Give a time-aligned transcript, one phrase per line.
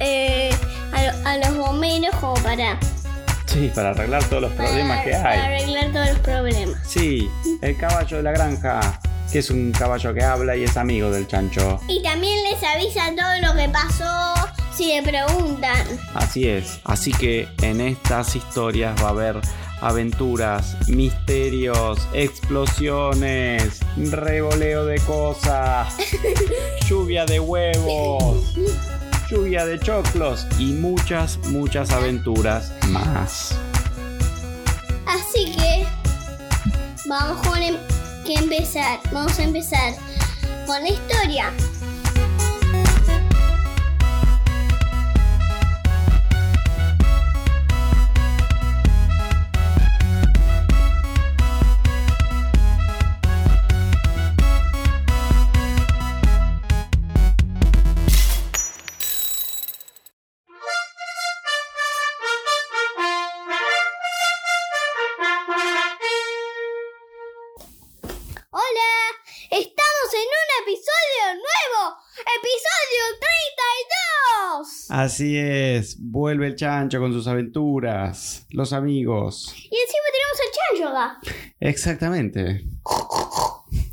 [0.00, 0.50] Eh,
[0.92, 2.78] a, lo- a los bomberos como para,
[3.46, 5.38] Sí, para arreglar todos los problemas para- que para hay.
[5.40, 6.78] arreglar todos los problemas.
[6.86, 7.28] Sí,
[7.62, 11.26] el caballo de la granja, que es un caballo que habla y es amigo del
[11.28, 11.80] chancho.
[11.88, 14.34] Y también les avisa todo lo que pasó
[14.76, 15.86] si le preguntan.
[16.14, 16.80] Así es.
[16.84, 19.40] Así que en estas historias va a haber
[19.80, 25.94] aventuras, misterios, explosiones, revoleo de cosas,
[26.88, 28.54] lluvia de huevos,
[29.34, 33.54] lluvia de choclos y muchas, muchas aventuras más.
[35.06, 35.86] Así que
[37.08, 37.76] vamos con em-
[38.24, 39.00] que empezar.
[39.12, 39.94] Vamos a empezar
[40.66, 41.52] con la historia.
[75.04, 79.52] Así es, vuelve el chancho con sus aventuras, los amigos.
[79.54, 81.20] Y encima tenemos el chancho acá.
[81.60, 82.64] Exactamente.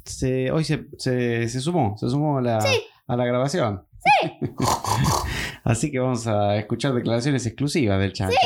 [0.05, 2.59] Se- hoy se, se- se sumó, se sumó a la,
[3.07, 3.83] a la grabación.
[4.21, 4.31] Sí.
[5.65, 8.37] Así que vamos a escuchar declaraciones exclusivas del chancho.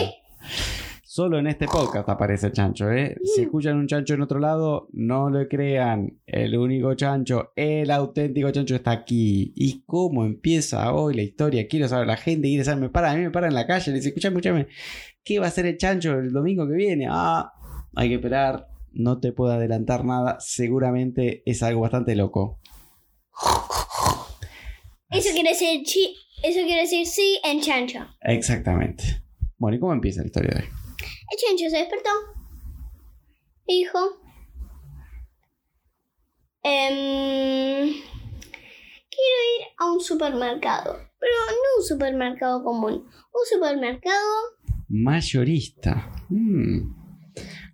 [1.15, 3.15] Solo en este podcast aparece el chancho, ¿eh?
[3.23, 6.19] Si escuchan un chancho en otro lado, no lo crean.
[6.25, 9.53] El único chancho, el auténtico chancho está aquí.
[9.55, 11.69] ¿Y cómo empieza hoy la historia?
[11.69, 13.91] Quiero saber, la gente quiere saber, me para, a mí me para en la calle,
[13.91, 14.67] le dice, escuchame, escuchame,
[15.23, 17.07] ¿qué va a hacer el chancho el domingo que viene?
[17.09, 17.49] Ah,
[17.95, 22.59] hay que esperar, no te puedo adelantar nada, seguramente es algo bastante loco.
[25.11, 25.81] Eso quiere decir
[26.43, 27.99] eso quiere decir sí en chancho.
[28.19, 29.23] Exactamente.
[29.57, 30.84] Bueno, ¿y cómo empieza la historia de hoy?
[31.31, 32.09] El se despertó
[33.67, 34.00] y dijo:
[36.63, 37.94] em,
[39.09, 44.56] Quiero ir a un supermercado, pero no un supermercado común, un supermercado
[44.88, 46.11] Mayorista.
[46.29, 46.94] Mm.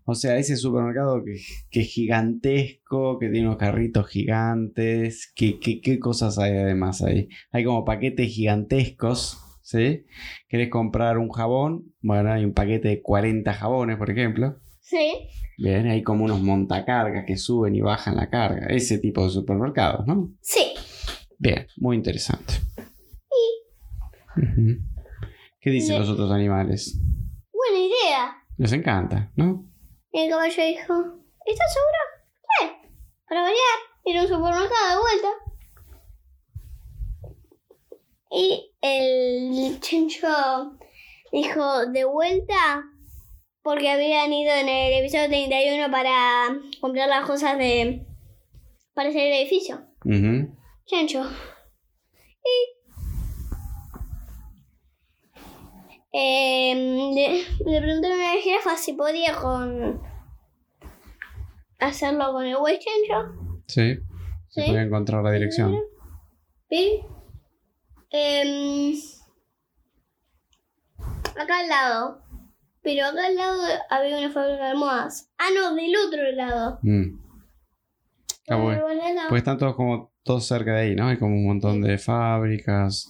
[0.05, 1.39] O sea, ese supermercado que,
[1.69, 5.31] que es gigantesco, que tiene unos carritos gigantes.
[5.35, 7.27] ¿Qué, qué, qué cosas hay además ahí?
[7.51, 9.39] Hay como paquetes gigantescos,
[9.71, 10.05] ¿sí?
[10.49, 11.93] ¿Querés comprar un jabón?
[12.01, 14.57] Bueno, hay un paquete de 40 jabones, por ejemplo.
[14.81, 15.13] Sí.
[15.57, 18.67] Bien, hay como unos montacargas que suben y bajan la carga.
[18.67, 20.31] Ese tipo de supermercados, ¿no?
[20.41, 20.73] Sí.
[21.37, 22.53] Bien, muy interesante.
[25.61, 26.99] ¿Qué dicen Le- los otros animales?
[27.53, 28.35] Buena idea.
[28.57, 29.65] Les encanta, ¿no?
[30.11, 30.93] El caballo dijo:
[31.45, 32.01] ¿Estás seguro?
[32.59, 32.89] Sí.
[33.29, 35.50] Para variar, ir a un supermercado de vuelta.
[38.31, 40.77] Y el chancho
[41.31, 42.83] dijo: ¿De vuelta?
[43.63, 46.47] Porque habían ido en el episodio 31 para
[46.79, 48.05] comprar las cosas de.
[48.93, 49.81] para hacer el edificio.
[50.05, 50.55] Ujú.
[50.85, 51.25] Chancho.
[52.43, 52.81] Y.
[56.13, 60.01] em, le, le preguntaron a la jirafa si podía con.
[61.79, 63.33] hacerlo con el güey chancho.
[63.67, 63.97] Sí.
[64.49, 64.69] Se Sí.
[64.69, 65.77] puede encontrar la dirección.
[66.69, 67.01] ¿Sí?
[68.11, 68.93] Em,
[71.39, 72.21] acá al lado.
[72.83, 75.31] Pero acá al lado había una fábrica de almohadas.
[75.37, 76.79] Ah, no, del otro lado.
[76.81, 77.19] Mm.
[78.27, 78.83] Está bueno.
[79.29, 81.07] Pues están todos como todos cerca de ahí, ¿no?
[81.07, 83.09] Hay como un montón de fábricas,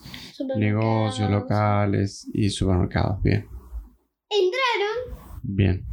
[0.57, 3.21] negocios locales y supermercados.
[3.21, 3.47] Bien.
[4.29, 5.39] Entraron.
[5.41, 5.85] Bien.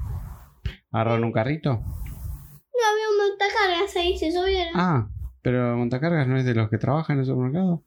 [0.91, 1.71] ¿Agarraron un carrito?
[1.71, 4.73] No había un montacargas ahí, se subieron.
[4.75, 5.09] Ah,
[5.43, 7.85] pero Montacargas no es de los que trabajan en el supermercado.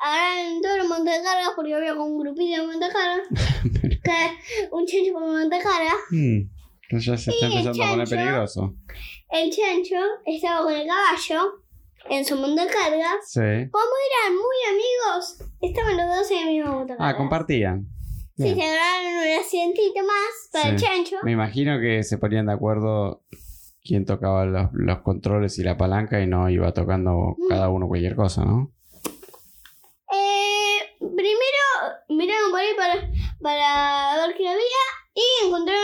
[0.00, 3.20] Ahora en todos los montacargas porque había como un grupito de montacargas.
[4.02, 5.94] que un chancho con montacargas.
[6.10, 6.40] Mm.
[6.82, 8.24] Entonces ya se está el empezando a poner chancho.
[8.24, 8.74] peligroso.
[9.30, 9.96] El chancho
[10.26, 11.62] estaba con el caballo
[12.10, 13.28] en su montacargas.
[13.28, 13.40] Sí.
[13.40, 17.14] Como eran muy amigos, estaban los dos en el mismo montacargas.
[17.14, 17.86] Ah, compartían.
[18.36, 18.56] Sí, Bien.
[18.56, 20.84] se agarraron un asientito más para el Sí.
[20.84, 21.16] chancho.
[21.22, 23.22] Me imagino que se ponían de acuerdo
[23.84, 27.48] quién tocaba los, los controles y la palanca y no iba tocando Mm.
[27.48, 28.72] cada uno cualquier cosa, ¿no?
[30.12, 30.78] Eh,
[32.56, 33.10] ahí para,
[33.42, 34.62] para ver qué había
[35.14, 35.82] y encontraron,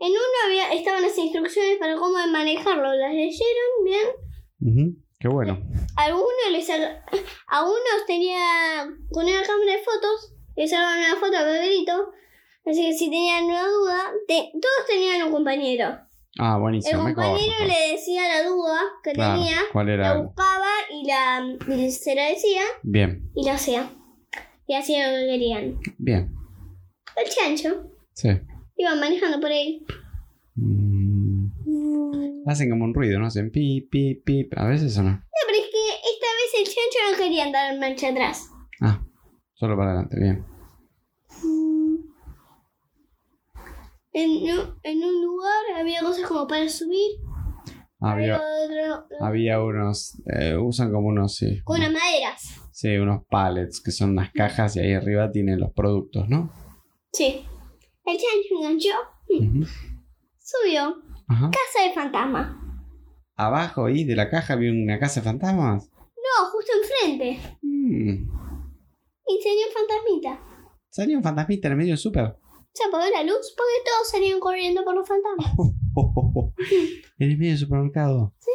[0.00, 4.06] en uno había, estaban las instrucciones para cómo manejarlo, las leyeron bien.
[4.60, 5.58] Ujú, Qué bueno.
[5.96, 11.42] Algunos les a unos tenía con una cámara de fotos, le sacaron una foto a
[11.42, 12.10] Pedrito,
[12.66, 15.98] así que si tenían una duda, te- todos tenían un compañero.
[16.38, 17.02] Ah, El buenísimo.
[17.04, 20.14] me compañero le decía la duda que Claro, tenía, ¿Cuál la era?
[20.16, 23.88] buscaba y, la, y se la decía Bien, y la hacía.
[24.66, 25.78] Y hacía lo que querían.
[25.98, 26.34] bien.
[27.16, 28.28] El chancho Sí.
[28.76, 29.84] iba manejando por ahí.
[30.56, 31.48] Mm,
[32.46, 33.26] Hacen como un ruido, ¿no?
[33.26, 34.52] Hacen pip, pip, pip.
[34.56, 35.10] A veces o no.
[35.10, 38.48] No, pero es que esta vez el chancho no quería andar en marcha atrás.
[38.80, 39.02] Ah,
[39.54, 40.44] solo para adelante, bien.
[44.12, 47.18] En, un- en un lugar había cosas como para subir.
[48.06, 50.20] Había, otro había unos.
[50.26, 51.60] eh, usan como unos, sí.
[51.64, 52.60] con unas maderas.
[52.72, 56.52] Sí, unos pallets que son unas cajas y ahí arriba tienen los productos, ¿no?
[57.12, 57.44] Sí.
[58.04, 58.90] El chancho enganchó,
[60.38, 60.96] subió.
[61.28, 61.50] Ajá.
[61.50, 62.60] Casa de fantasma.
[63.36, 65.88] Abajo ahí de la caja había una casa de fantasmas.
[65.90, 67.40] No, justo enfrente.
[67.62, 68.28] Mm.
[69.26, 70.40] Y tenía un fantasmita.
[70.90, 72.36] Salía un fantasmita en el medio del súper.
[72.72, 75.52] Se apagó la luz porque todos salían corriendo por los fantasmas.
[77.18, 78.34] en el medio del supermercado.
[78.38, 78.50] Sí.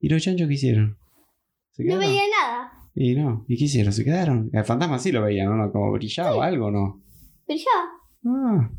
[0.00, 0.98] ¿Y los chanchos qué hicieron?
[1.72, 2.72] ¿Se No veía nada.
[2.94, 3.92] Y no, ¿y qué hicieron?
[3.92, 4.50] ¿Se quedaron?
[4.52, 5.70] El fantasma sí lo veían, ¿no?
[5.72, 7.02] Como brillaba o algo, ¿no?
[7.46, 7.90] Brillaba.
[8.26, 8.70] Ah.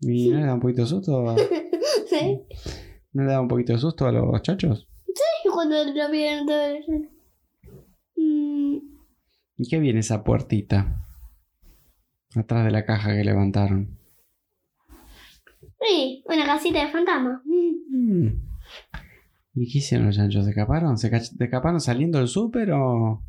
[0.00, 1.28] ¿Y no le da un poquito de susto?
[1.28, 1.36] a-
[2.08, 2.40] Sí.
[3.12, 4.88] ¿No le da un poquito de susto a los chachos?
[5.44, 6.74] Y cuando lo vieron todo
[8.16, 8.76] mm,
[9.56, 11.04] ¿Y qué en esa puertita?
[12.34, 13.97] Atrás de la caja que levantaron.
[15.80, 17.42] Sí, una casita de fantasma.
[17.44, 18.22] Mm.
[18.24, 18.48] Mm.
[19.54, 20.44] ¿Y qué hicieron los chanchos?
[20.44, 20.98] ¿Se escaparon?
[20.98, 23.22] ¿Se ca- se escaparon saliendo del súper o.?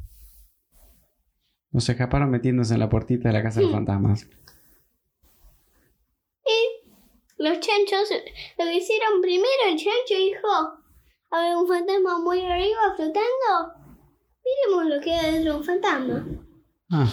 [1.71, 4.27] ¿O se escaparon metiéndose en la puertita de la casa de los fantasmas?
[7.37, 8.09] Los chanchos,
[8.57, 10.47] lo que hicieron primero, el chancho dijo,
[11.31, 13.93] había un fantasma muy arriba flotando.
[14.43, 16.25] Miremos lo que de un fantasma.
[16.91, 17.07] Ah,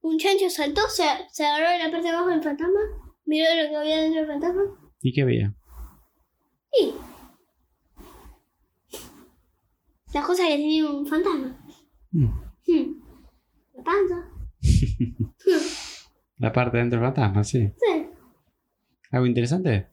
[0.00, 2.80] Un chancho saltó, se, se agarró en la parte de abajo del fantasma,
[3.26, 4.62] miró lo que había dentro del fantasma
[5.00, 5.54] ¿y qué había?
[6.80, 6.94] y...
[10.12, 11.58] Las cosas que tenía un fantasma.
[12.12, 12.24] Mm.
[12.66, 13.02] Hmm.
[13.74, 14.30] La panza.
[16.38, 17.70] La parte dentro del fantasma, sí.
[17.76, 18.06] Sí.
[19.10, 19.88] ¿Algo interesante?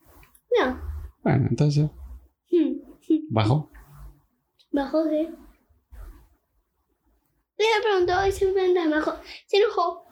[0.58, 0.82] No.
[1.24, 1.90] Bueno, entonces.
[2.50, 2.78] Hmm.
[3.30, 3.70] ¿Bajo?
[4.72, 5.30] Bajó de...
[7.58, 9.14] Le preguntó y se fantasma bajó.
[9.46, 10.06] Se enojó.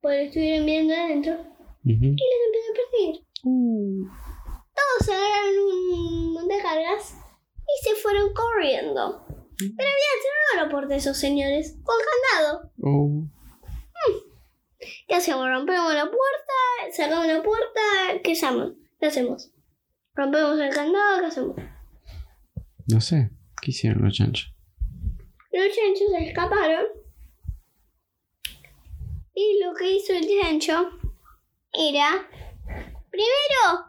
[0.00, 1.57] Porque estuvieron viendo adentro.
[1.84, 3.24] Y les empezó a perseguir.
[3.42, 7.14] Todos se agarraron un montón de cargas
[7.62, 9.24] y se fueron corriendo.
[9.58, 12.70] Pero había cerrado la puerta de esos señores con candado.
[12.82, 13.24] Oh.
[15.08, 15.48] ¿Qué hacemos?
[15.48, 16.92] ¿Rompemos la puerta?
[16.92, 17.80] ¿Sacamos la puerta?
[18.22, 18.74] ¿Qué hacemos?
[19.00, 19.50] ¿Qué hacemos?
[20.14, 21.20] ¿Rompemos el candado?
[21.20, 21.56] ¿Qué hacemos?
[22.86, 23.30] No sé.
[23.60, 24.54] ¿Qué hicieron los chanchos?
[25.52, 26.86] Los chanchos se escaparon.
[29.34, 30.90] Y lo que hizo el chancho
[31.78, 32.28] era.
[33.10, 33.86] Primero.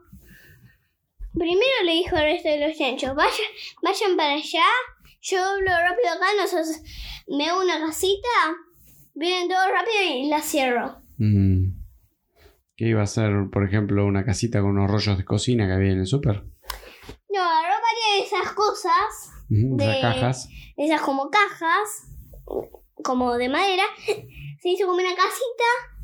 [1.33, 3.52] Primero le dijo al resto de los chanchos: vayan,
[3.83, 4.64] vayan para allá.
[5.21, 6.28] Yo hablo rápido acá.
[6.37, 6.81] Nosotros
[7.28, 8.28] me hago una casita.
[9.14, 11.02] Vienen todos rápido y la cierro.
[11.18, 11.78] Mm.
[12.78, 15.92] ¿Qué iba a ser, por ejemplo, una casita con unos rollos de cocina que había
[15.92, 16.44] en el súper?
[17.30, 19.31] No, agarró varias de esas cosas.
[19.49, 20.49] De- Esas cajas.
[20.78, 22.07] esas como cajas,
[23.04, 23.83] como de madera,
[24.61, 25.98] se hizo como una casita.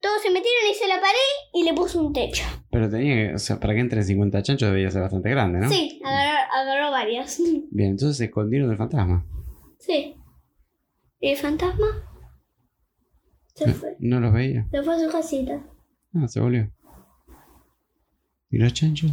[0.00, 1.14] Todos se metieron, hizo la pared
[1.52, 2.44] y le puso un techo.
[2.70, 5.68] Pero tenía que, o sea, para que entre 50 chanchos debía ser bastante grande, ¿no?
[5.68, 7.38] Sí, agarró, agarró varias.
[7.70, 9.26] Bien, entonces se escondieron del fantasma.
[9.78, 10.16] Sí.
[11.20, 11.86] ¿Y el fantasma?
[13.54, 13.96] Se fue.
[13.98, 14.66] No los veía.
[14.70, 15.62] Se fue a su casita.
[16.14, 16.72] Ah, se volvió.
[18.50, 19.10] ¿Y los chanchos?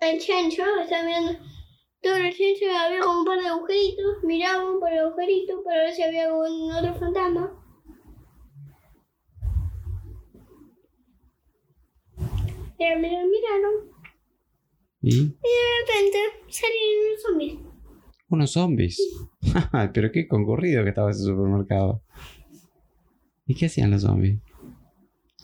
[0.00, 1.32] El chancho estaba mirando.
[2.02, 4.24] Todos los chanchos había como un par de agujeritos.
[4.24, 7.61] Miraban por el agujerito para ver si había algún otro fantasma.
[12.82, 13.74] Pero miraron, miraron.
[15.02, 15.14] ¿Y?
[15.14, 17.58] Y de repente salieron unos zombies.
[18.28, 18.98] Unos zombies.
[19.94, 22.02] Pero qué concurrido que estaba ese supermercado.
[23.46, 24.40] ¿Y qué hacían los zombies?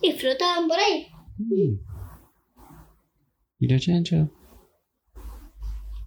[0.02, 1.07] Y flotaban por ahí.
[1.38, 1.78] Mm.
[3.61, 4.28] ¿Y los chanchos?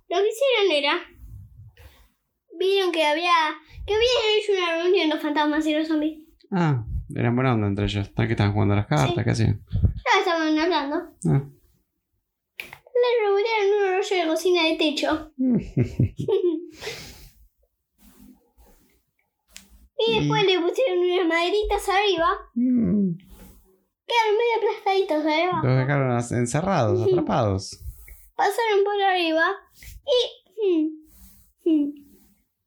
[0.09, 0.99] Lo que hicieron era.
[2.59, 3.31] Vieron que había.
[3.85, 6.19] que habían hecho una reunión los fantasmas y los zombies.
[6.51, 6.85] Ah,
[7.15, 8.09] eran buena onda entre ellos.
[8.09, 9.15] ¿Están que estaban jugando a las cartas?
[9.15, 9.23] Sí.
[9.23, 9.65] ¿Qué hacían?
[10.03, 10.95] Ya estaban hablando.
[11.29, 11.49] Ah.
[12.93, 15.31] Le revolvieron un rollo de cocina de techo.
[20.07, 22.27] Y después le pusieron unas maderitas arriba.
[22.55, 23.11] Mm,
[24.07, 25.61] Quedaron medio aplastaditos arriba.
[25.63, 27.83] los dejaron encerrados, atrapados.
[28.35, 29.45] Pasaron por arriba.
[30.05, 30.51] Y.
[30.57, 30.87] hmm,
[31.65, 31.93] hmm.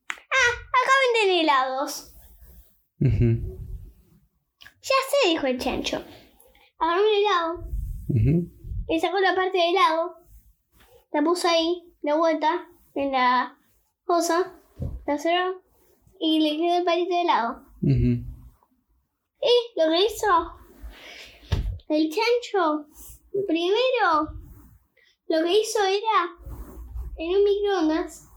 [0.08, 2.14] Ah, acá venden helados.
[3.00, 6.04] Ya sé, dijo el chancho.
[6.84, 7.64] Agarró un helado.
[8.88, 10.16] Y sacó la parte de helado.
[11.12, 13.58] La puso ahí, de vuelta, en la
[14.04, 14.60] cosa.
[15.06, 15.62] La cerró.
[16.20, 17.62] Y le quedó el palito de helado.
[19.40, 20.26] Y lo que hizo
[21.88, 22.86] el chancho,
[23.46, 24.28] primero,
[25.28, 26.36] lo que hizo era
[27.16, 28.28] en un microondas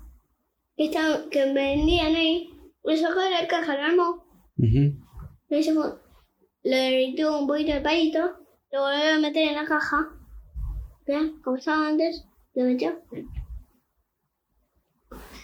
[0.77, 2.49] que, estaba, que vendían ahí,
[2.83, 4.25] lo sacó de la caja, lo armó,
[5.49, 5.99] lo hizo
[6.69, 8.19] lo derritió un poquito el palito,
[8.71, 10.09] lo volvió a meter en la caja,
[11.05, 11.41] ¿vean?
[11.41, 13.01] Como estaba antes, lo metió.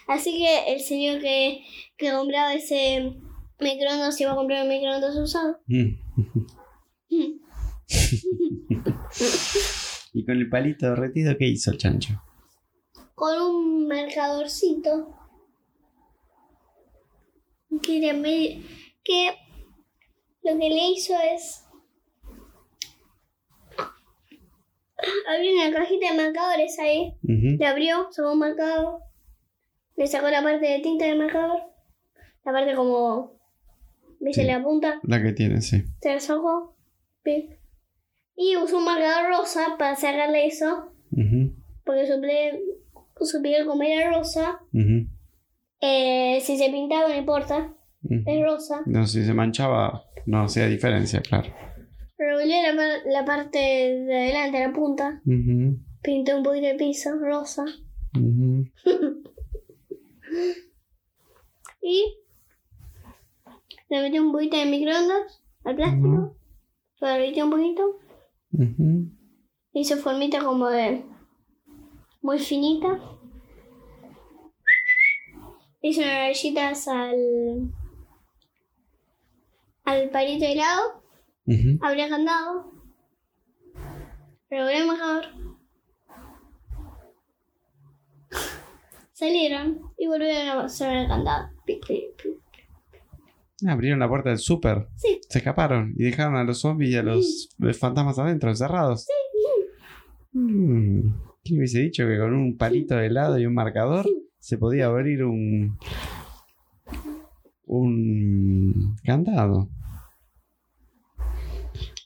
[0.07, 1.63] Así que el señor que,
[1.97, 3.15] que compraba ese
[3.59, 5.59] microondas iba a comprar un microondas usado.
[5.67, 5.99] Mm.
[10.13, 12.21] ¿Y con el palito derretido qué hizo el chancho?
[13.15, 15.15] con un marcadorcito
[17.81, 18.61] que, le
[19.03, 19.35] que
[20.43, 21.65] lo que le hizo es
[25.27, 27.57] abrir una cajita de marcadores ahí Ujú.
[27.59, 28.99] le abrió, sacó un marcador
[29.95, 31.61] le sacó la parte de tinta del marcador
[32.45, 33.39] la parte como
[34.19, 34.47] ¿viste Sí.
[34.47, 34.99] la punta?
[35.03, 35.83] La que tiene, sí.
[36.01, 36.75] se la sacó
[38.35, 40.91] y usó un marcador rosa para sacarle eso
[41.85, 42.61] porque su, ple-
[43.21, 44.59] su piel como era rosa
[45.81, 47.73] Eh, si se pintaba no importa.
[48.09, 48.81] Es rosa.
[48.85, 51.53] No, si se manchaba, no hacía diferencia, claro.
[52.17, 55.21] Revolvió la, la parte de adelante, la punta.
[55.25, 57.65] Ujú, Pintó un poquito el piso, rosa.
[61.83, 62.15] Y
[63.89, 66.37] le metió un poquito de microondas al plástico.
[67.01, 67.99] Lo derritió un poquito.
[69.73, 71.03] Hizo formita como de...
[72.21, 72.99] Muy finita.
[75.81, 77.73] Hizo unas rayitas al...
[79.83, 81.03] Al palito de helado.
[81.45, 81.77] Ujú.
[81.81, 82.71] Abrió el candado.
[84.49, 85.25] El marcador.
[89.13, 91.49] Salieron y volvieron a cerrar el candado.
[93.67, 94.87] Abrieron la puerta del súper.
[94.95, 95.19] Sí.
[95.27, 97.49] Se escaparon y dejaron a los zombies y a los
[97.79, 99.07] fantasmas adentro, encerrados.
[100.33, 101.09] Mm,
[101.43, 104.05] ¿Quién hubiese dicho que con un palito de helado y un marcador
[104.39, 105.77] se podía abrir un.
[107.79, 109.69] Un candado?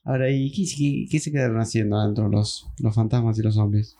[0.03, 3.97] Ahora, ¿y qué, qué- qué se quedaron haciendo adentro los, los fantasmas y los zombies?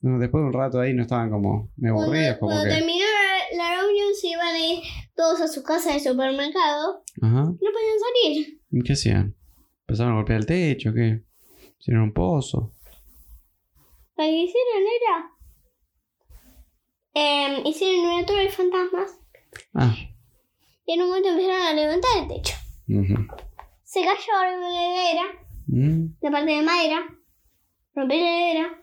[0.00, 2.70] No, después de un rato ahí no estaban como me Cuando, como cuando que.
[2.70, 3.04] terminó
[3.58, 4.78] la, reunión se iban a ir
[5.14, 7.02] todos a su casa de supermercado.
[7.20, 7.42] Ajá.
[7.44, 8.60] No podían salir.
[8.70, 9.36] ¿Y qué hacían?
[9.80, 10.94] ¿Empezaron a golpear el techo?
[10.94, 11.22] ¿Qué?
[11.78, 12.72] ¿Hicieron un pozo?
[14.16, 15.30] Lo que hicieron era...
[17.58, 19.18] em, hicieron una torre de fantasmas
[19.74, 19.94] Ah.
[20.90, 22.54] Y en un momento empezaron a levantar el techo.
[23.84, 25.22] Se cayó arriba de la heladera,
[25.66, 26.98] Mm, la parte de madera,
[27.94, 28.82] rompió la heladera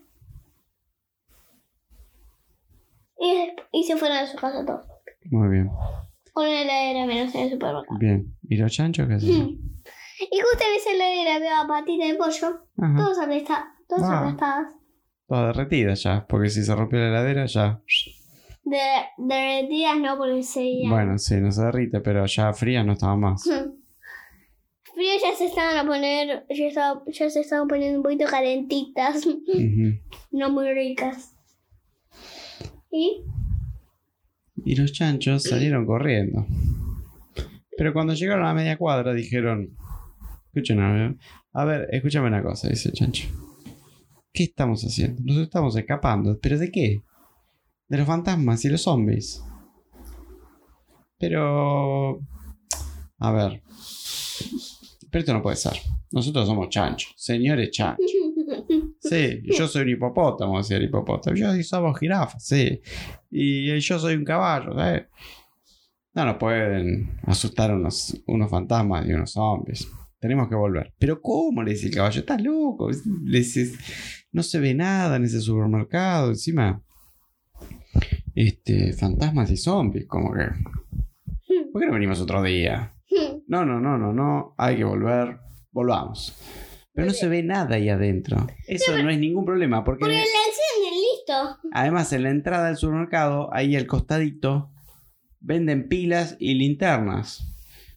[3.19, 4.85] y, y se fueron a su casa todos.
[5.31, 5.69] Muy bien.
[6.31, 7.97] Con una heladera menos en el supermercado.
[7.99, 8.33] Bien.
[8.47, 9.49] ¿Y los chanchos qué hacían?
[10.19, 12.95] Y justo en esa heladera había patitas de pollo, Ajá.
[12.95, 13.65] todas aplastadas.
[13.87, 14.19] Todas Ah.
[14.19, 14.73] aplastadas.
[15.27, 16.25] Todas derretidas ya.
[16.27, 17.81] Porque si se rompió la heladera ya.
[18.69, 18.77] De,
[19.17, 20.89] derretidas no, porque sería.
[20.89, 23.43] Bueno, sí, no se derrite, pero ya frías no estaban más.
[24.93, 29.27] Frío ya se estaban a poner, ya, estaba- ya se estaban poniendo un poquito calentitas,
[30.31, 31.35] no muy ricas.
[32.91, 33.21] Y
[34.65, 36.47] Y los chanchos salieron corriendo.
[37.77, 39.77] Pero cuando llegaron a media cuadra dijeron...
[40.47, 41.15] Escuchen, a ver,
[41.53, 43.27] a ver, escúchame una cosa, dice el chancho.
[44.33, 45.21] ¿Qué estamos haciendo?
[45.23, 46.39] Nos estamos escapando.
[46.41, 47.01] ¿Pero de qué?
[47.87, 49.43] De los fantasmas y los zombies.
[51.17, 52.19] Pero...
[53.19, 53.63] A ver.
[55.09, 55.73] Pero esto no puede ser.
[56.11, 57.13] Nosotros somos chanchos.
[57.15, 58.05] Señores chanchos.
[58.99, 61.35] Sí, yo soy un hipopótamo, decía el hipopótamo.
[61.35, 62.81] Yo somos jirafas, sí.
[63.31, 65.05] Y yo soy un caballo, ¿sabes?
[66.13, 69.87] No nos pueden asustar unos, unos fantasmas y unos zombies.
[70.19, 70.93] Tenemos que volver.
[70.97, 71.61] Pero ¿cómo?
[71.61, 72.19] Le dice el caballo.
[72.19, 72.89] Estás loco.
[73.23, 73.71] Le dice,
[74.31, 76.29] no se ve nada en ese supermercado.
[76.29, 76.81] Encima,
[78.37, 80.05] este, fantasmas y zombies.
[80.05, 80.43] Como que...
[81.73, 82.93] ¿Por qué no venimos otro día?
[83.47, 84.53] No, no, no, no, no.
[84.57, 85.39] Hay que volver.
[85.71, 86.37] Volvamos.
[86.93, 88.45] Pero no se ve nada ahí adentro.
[88.67, 89.83] Eso no es ningún problema.
[89.83, 91.69] Porque, Porque la encienden, listo.
[91.71, 94.71] además en la entrada del supermercado, ahí al costadito,
[95.39, 97.53] venden pilas y linternas.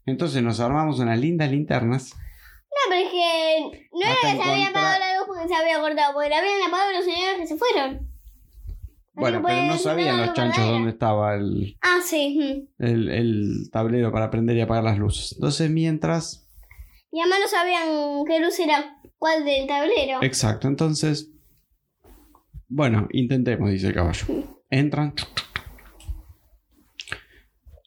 [0.06, 2.14] Entonces nos armamos unas lindas linternas.
[2.14, 5.80] No, pero es que no era que se había apagado la luz porque se había
[5.80, 8.09] cortado, porque la habían apagado los señores que se fueron.
[9.12, 12.38] Bueno, pero no sabían los chanchos dónde estaba el, Ah, sí.
[12.38, 12.68] ujú.
[12.78, 15.32] el, el tablero para prender y apagar las luces.
[15.34, 16.46] Entonces, mientras.
[17.12, 20.22] Y además no sabían qué luz era cuál del tablero.
[20.22, 21.30] Exacto, entonces.
[22.68, 24.24] Bueno, intentemos, dice el caballo.
[24.70, 25.12] Entran.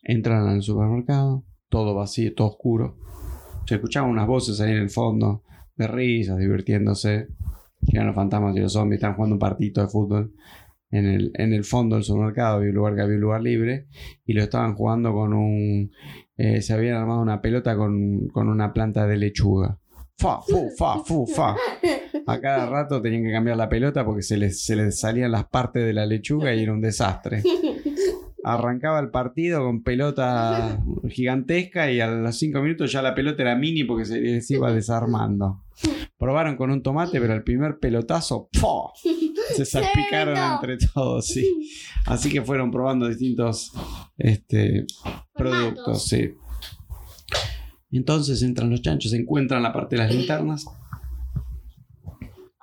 [0.04, 1.44] Entran al supermercado.
[1.70, 2.98] Todo vacío, todo oscuro.
[3.66, 5.44] Se escuchaban unas voces ahí en el fondo.
[5.76, 7.30] De risas, divirtiéndose.
[7.90, 8.98] Que eran los fantasmas y los zombies.
[9.00, 10.34] Están jugando un partito de fútbol.
[10.94, 13.88] En el, en el fondo del supermercado había un lugar que había un lugar libre.
[14.26, 15.92] Y lo estaban jugando con un.
[16.38, 19.78] eh, se habían armado una pelota con, con una planta de lechuga.
[20.16, 21.56] Fa, fu, fa, fu, fa.
[22.28, 25.46] A cada rato tenían que cambiar la pelota porque se les, se les salían las
[25.46, 27.42] partes de la lechuga y era un desastre.
[28.44, 33.56] Arrancaba el partido con pelota gigantesca y a los cinco minutos ya la pelota era
[33.56, 35.64] mini porque se les iba desarmando.
[36.18, 38.92] Probaron con un tomate, pero el primer pelotazo ¡fua!
[39.56, 41.70] se salpicaron entre todos, sí.
[42.06, 43.72] Así que fueron probando distintos
[44.18, 44.86] este,
[45.34, 46.34] productos, sí.
[47.92, 50.66] Entonces entran los chanchos, encuentran la parte de las linternas,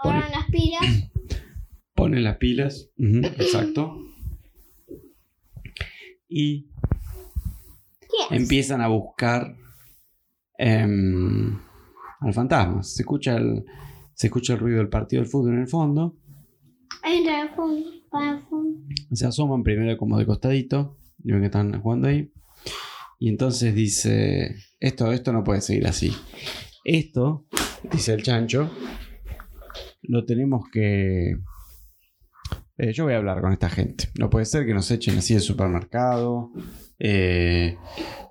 [0.03, 1.11] Ahora las pilas.
[1.95, 3.99] ponen las pilas, exacto,
[6.31, 6.71] y
[8.31, 9.57] empiezan a buscar
[10.57, 11.59] em,
[12.21, 12.83] al fantasma.
[12.83, 13.65] Se escucha, el,
[14.15, 16.17] se escucha el ruido del partido del fútbol en el fondo.
[19.13, 20.97] Se asoman primero como de costadito.
[21.23, 22.33] Y ven que están jugando ahí.
[23.19, 26.13] Y entonces dice, esto, esto no puede seguir así.
[26.85, 27.47] Esto,
[27.93, 28.71] dice el chancho,
[30.03, 31.37] lo tenemos que...
[32.81, 34.09] eh, yo voy a hablar con esta gente.
[34.19, 36.51] No puede ser que nos echen así del supermercado.
[36.99, 37.77] Eh,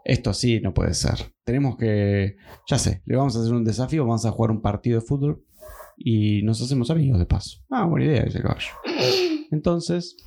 [0.04, 1.34] esto sí, no puede ser.
[1.44, 2.36] Tenemos que...
[2.68, 4.06] Ya sé, le vamos a hacer un desafío.
[4.06, 5.44] Vamos a jugar un partido de fútbol.
[5.98, 7.60] Y nos hacemos amigos de paso.
[7.70, 8.72] Ah, buena idea, dice el caballo.
[9.52, 10.18] Entonces,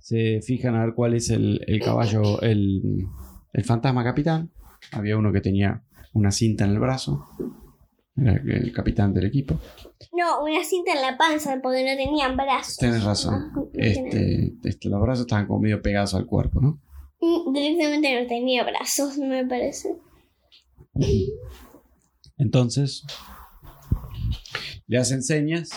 [0.00, 3.08] se fijan a ver cuál es el, caballo, el
[3.64, 4.50] fantasma capitán.
[4.92, 7.24] Había uno que tenía una cinta en el brazo.
[8.20, 9.58] Era el, capitán del equipo.
[10.12, 12.76] No, una cinta en la panza porque no tenían brazos.
[12.76, 13.34] Tienes razón.
[13.34, 16.80] Ah, no Este, este, los brazos estaban como medio pegados al cuerpo, ¿no?
[17.20, 19.96] Mm, Directamente no tenía brazos, me parece.
[22.36, 23.04] Entonces,
[24.86, 25.70] le hacen señas.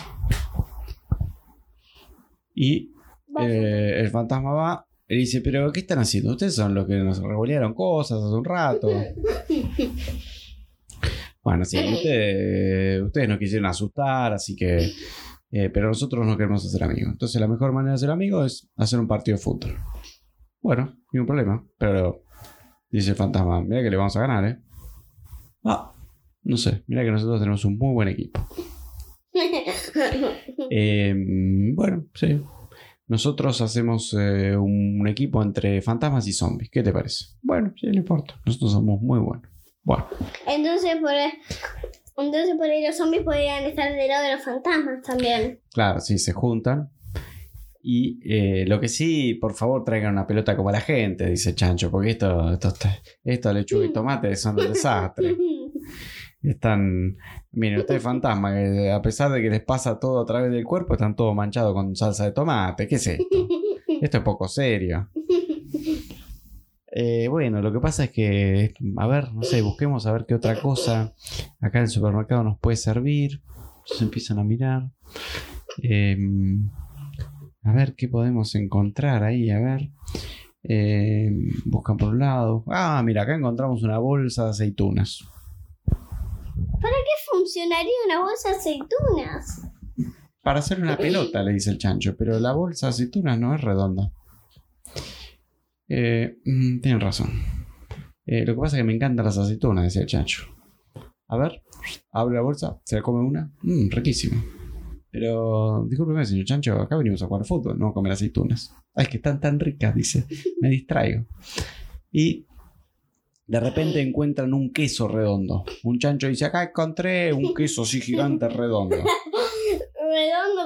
[2.53, 2.91] Y
[3.39, 6.31] eh, el fantasma va y dice, pero ¿qué están haciendo?
[6.31, 8.89] Ustedes son los que nos revolearon cosas hace un rato.
[11.43, 14.91] Bueno, sí, ustedes, ustedes nos quisieron asustar, así que...
[15.51, 17.11] eh, pero nosotros no queremos hacer amigos.
[17.13, 19.75] Entonces la mejor manera de ser amigos es hacer un partido de fútbol.
[20.61, 21.65] Bueno, ningún problema.
[21.77, 22.23] Pero
[22.89, 24.59] dice el fantasma, mira que le vamos a ganar, ¿eh?
[25.63, 25.91] Ah,
[26.43, 28.39] no sé, mira que nosotros tenemos un muy buen equipo.
[30.69, 31.13] Eh,
[31.75, 32.41] bueno, sí.
[33.07, 36.69] Nosotros hacemos eh, un equipo entre fantasmas y zombies.
[36.69, 37.25] ¿Qué te parece?
[37.41, 38.35] Bueno, sí, no importa.
[38.45, 39.45] Nosotros somos muy buenos.
[39.83, 40.07] Bueno,
[40.47, 41.11] Entonces por,
[42.23, 45.59] entonces por ahí los zombies podrían estar del lado de los fantasmas también.
[45.73, 46.89] claro, sí, se juntan.
[47.83, 51.89] Y eh, lo que sí, por favor, traigan una pelota como la gente, dice Chancho,
[51.89, 52.71] porque esto, esto,
[53.23, 55.35] esto lechuga y tomate son un desastre.
[56.43, 57.17] Están,
[57.51, 60.93] miren, ustedes fantasmas, que a pesar de que les pasa todo a través del cuerpo,
[60.93, 62.87] están todos manchados con salsa de tomate.
[62.87, 63.25] ¿Qué es esto?
[64.01, 65.09] Esto es poco serio.
[66.91, 70.35] Eh, bueno, lo que pasa es que, a ver, no sé, busquemos a ver qué
[70.35, 71.13] otra cosa
[71.61, 73.41] acá en el supermercado nos puede servir.
[73.85, 74.91] Se empiezan a mirar.
[75.81, 76.17] Eh,
[77.63, 79.89] a ver qué podemos encontrar ahí, a ver.
[80.63, 81.31] Eh,
[81.65, 82.63] buscan por un lado.
[82.67, 85.23] Ah, mira, acá encontramos una bolsa de aceitunas.
[85.85, 89.67] ¿Qué funcionaría una bolsa de aceitunas?
[90.43, 93.61] Para hacer una pelota, le dice el chancho, pero la bolsa de aceitunas no es
[93.61, 94.11] redonda.
[95.93, 97.31] Eh, mm, tienen razón.
[98.25, 100.45] Eh, lo que pasa es que me encantan las aceitunas, decía el chancho.
[101.27, 101.61] A ver,
[102.13, 103.51] abre la bolsa, se la come una.
[103.61, 104.41] Mmm, riquísimo.
[105.09, 108.73] Pero, discúlpeme, señor chancho, acá venimos a jugar fútbol, no a comer aceitunas.
[108.95, 110.25] Ay, que están tan ricas, dice.
[110.61, 111.25] Me distraigo.
[112.09, 112.45] Y
[113.47, 115.65] de repente encuentran un queso redondo.
[115.83, 119.03] Un chancho dice, acá encontré un queso así gigante redondo.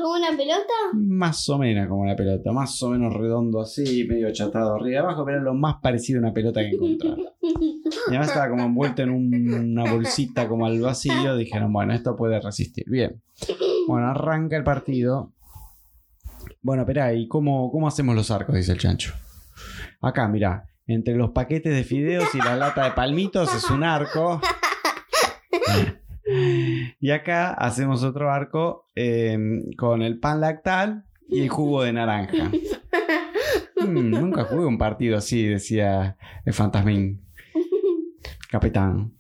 [0.06, 0.74] ¿Redondo como una pelota?
[0.94, 4.96] Más o menos como una pelota, más o menos redondo así, medio achatado arriba y
[4.98, 7.26] abajo, pero era lo más parecido a una pelota que encontraron.
[7.42, 12.16] Y además estaba como envuelto en un- una bolsita como al vacío, dijeron, bueno, esto
[12.16, 12.86] puede resistir.
[12.88, 13.22] Bien.
[13.88, 15.32] Bueno, arranca el partido.
[16.62, 18.56] Bueno, espera, ¿y cómo, cómo hacemos los arcos?
[18.56, 19.14] Dice el chancho.
[20.02, 24.40] Acá, mirá, Entre los paquetes de fideos y la lata de palmitos es un arco.
[27.00, 29.38] Y acá hacemos otro arco eh,
[29.78, 32.52] con el pan lactal y el jugo de naranja.
[33.78, 37.26] Mm, nunca jugué un partido así, decía el fantasmín.
[38.50, 39.14] Capitán.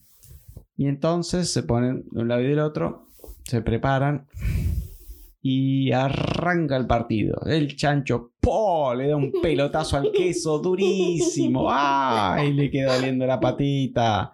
[0.78, 3.08] Y entonces se ponen de un lado y del otro,
[3.44, 4.28] se preparan
[5.42, 7.40] y arranca el partido.
[7.46, 8.96] El chancho ¡po!
[8.96, 11.68] le da un pelotazo al queso durísimo.
[11.70, 12.52] ¡Ay!
[12.54, 14.34] Le queda doliendo la patita.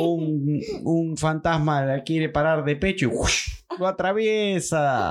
[0.00, 5.10] Un, un fantasma la quiere parar de pecho y lo atraviesa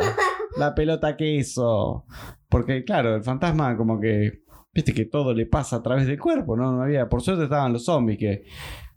[0.58, 2.06] la pelota queso.
[2.47, 4.43] Porque, claro, el fantasma como que.
[4.73, 6.71] Viste que todo le pasa a través del cuerpo, ¿no?
[6.71, 7.10] No había.
[7.10, 8.43] Por suerte estaban los zombies que.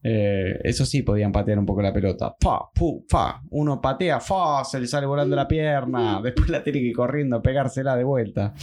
[0.02, 2.36] eh, eso sí podían patear un poco la pelota.
[2.38, 3.42] Pa, pu, fa.
[3.50, 6.20] Uno patea, fa, se le sale volando la pierna.
[6.22, 8.54] Después la tiene que ir corriendo a pegársela de vuelta.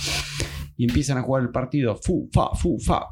[0.77, 1.95] Y empiezan a jugar el partido.
[1.97, 3.07] Fu, fa, fu, fa.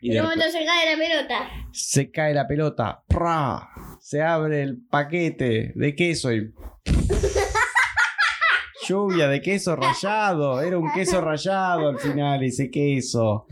[0.00, 1.48] Y Y de de momento se cae la pelota.
[1.72, 3.68] se cae la pelota, ¡pra!
[4.00, 6.52] se abre el paquete de queso y
[8.88, 13.46] lluvia de queso rallado, era un queso rallado al final ese queso.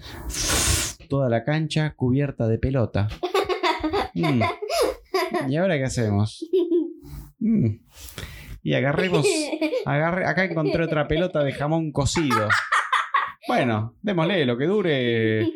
[1.09, 3.09] Toda la cancha cubierta de pelota.
[4.15, 4.43] Mm.
[5.49, 6.45] ¿Y ahora qué hacemos?
[7.39, 7.77] Mm.
[8.63, 9.27] Y agarremos,
[9.87, 12.49] agarre, acá encontré otra pelota de jamón cocido.
[13.47, 15.47] Bueno, démosle lo que dure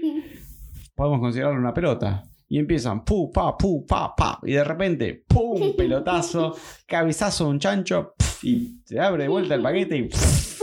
[0.95, 2.23] podemos considerarlo una pelota.
[2.49, 4.39] Y empiezan, pu, pa, pu, pa, pa.
[4.43, 6.55] Y de repente, pum, pelotazo,
[6.87, 10.09] cabezazo de un chancho, pf, y se abre de vuelta el paquete y.
[10.09, 10.63] pf.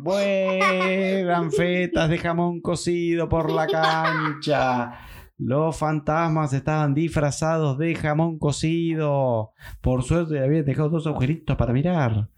[0.00, 4.98] Vuelan fetas de jamón cocido por la cancha.
[5.38, 9.52] Los fantasmas estaban disfrazados de jamón cocido.
[9.80, 12.28] Por suerte habían dejado dos agujeritos para mirar.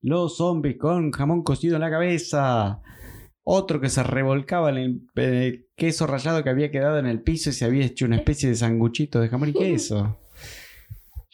[0.00, 2.80] Los zombies con jamón cocido en la cabeza.
[3.44, 7.20] Otro que se revolcaba en el, en el queso rallado que había quedado en el
[7.20, 10.18] piso y se había hecho una especie de sanguchito de jamón y queso.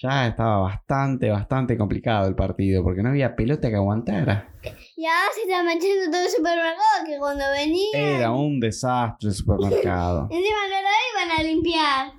[0.02, 4.48] Ya estaba bastante, bastante complicado el partido porque no había pelota que aguantara.
[4.96, 8.16] Y ahora se está manchando todo el supermercado que cuando venía.
[8.16, 10.22] Era un desastre el supermercado.
[10.30, 12.12] Encima no lo iban a limpiar.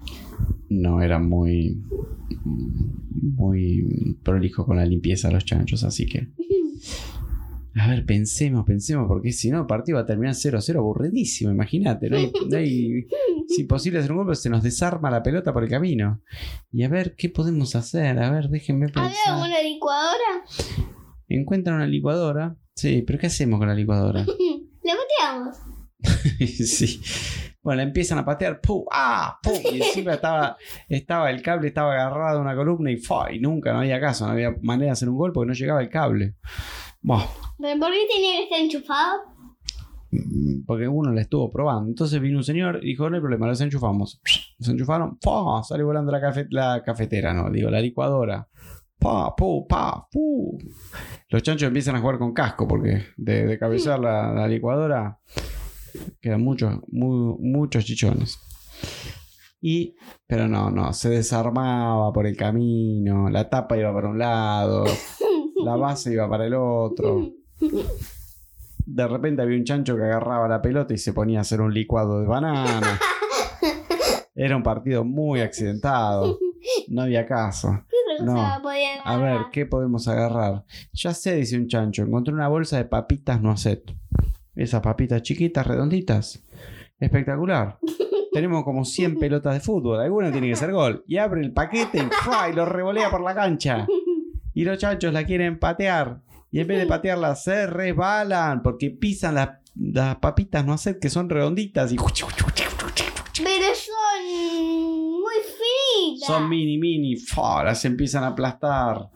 [0.70, 1.82] No era muy.
[2.44, 6.28] muy prolijo con la limpieza de los chanchos, así que.
[7.80, 12.10] A ver, pensemos, pensemos, porque si no, el partido va a terminar 0-0 aburridísimo, imagínate.
[12.10, 13.08] No hay, no hay-
[13.50, 16.22] es imposible hacer un gol, pero se nos desarma la pelota por el camino.
[16.72, 18.20] Y a ver, ¿qué podemos hacer?
[18.20, 19.38] A ver, déjenme ¿Había pensar.
[19.38, 20.44] una licuadora?
[21.30, 22.56] Encuentran una licuadora.
[22.76, 24.26] Sí, pero ¿qué hacemos con la licuadora?
[24.84, 25.58] Le pateamos.
[26.40, 27.00] sí.
[27.62, 28.86] Bueno, la empiezan a patear, ¡pum!
[28.92, 29.38] ¡Ah!
[29.44, 29.54] ¡pum!
[29.72, 30.58] Y encima estaba,
[30.90, 33.32] estaba el cable, estaba agarrado a una columna y ¡fa!
[33.32, 35.82] Y nunca, no había caso, no había manera de hacer un gol porque no llegaba
[35.82, 36.36] el cable.
[37.02, 37.26] Buah,
[37.60, 39.20] ¿Pero por qué tenía que estar enchufado?
[40.12, 41.90] mm, porque uno la estuvo probando.
[41.90, 44.22] Entonces vino un señor y dijo, no hay problema, los enchufamos.
[44.60, 45.64] Los enchufaron, ¡fa!
[45.64, 48.48] Sale volando la, la cafetera, no, digo, la licuadora.
[49.00, 50.60] Pa, pu, pa, pu.
[51.30, 55.18] Los chanchos empiezan a jugar con casco porque de, de cabezar la, la licuadora
[56.22, 58.38] quedan muchos, mu- muchos chichones.
[59.60, 59.96] Y,
[60.28, 64.84] pero no, no, se desarmaba por el camino, la tapa iba para un lado,
[65.64, 67.30] la base iba para el otro.
[68.86, 71.74] De repente había un chancho que agarraba la pelota y se ponía a hacer un
[71.74, 73.00] licuado de banana.
[74.36, 76.40] Era un partido muy accidentado.
[76.88, 77.84] No había caso.
[77.90, 78.42] ¿Qué otra No.
[79.04, 79.42] A ver?
[79.52, 80.64] ¿qué podemos agarrar?
[80.94, 82.04] Ya sé, dice un chancho.
[82.04, 83.92] Encontré una bolsa de papitas noacet.
[84.56, 86.44] Esas papitas chiquitas, redonditas.
[87.00, 87.80] Espectacular.
[88.32, 90.00] Tenemos como 100 pelotas de fútbol.
[90.00, 91.04] Alguna tiene que ser gol.
[91.08, 92.50] Y abre el paquete y, ¡fua!
[92.50, 93.86] y lo revolea por la cancha.
[94.54, 96.22] Y los chanchos la quieren patear.
[96.52, 101.30] Y en vez de patearla, se resbalan porque pisan las, las papitas noacet que son
[101.30, 105.34] redonditas y Pero son muy
[106.04, 106.28] finitas.
[106.28, 107.16] son mini mini.
[107.16, 107.64] ¡fua!
[107.64, 109.10] Las empiezan a aplastar.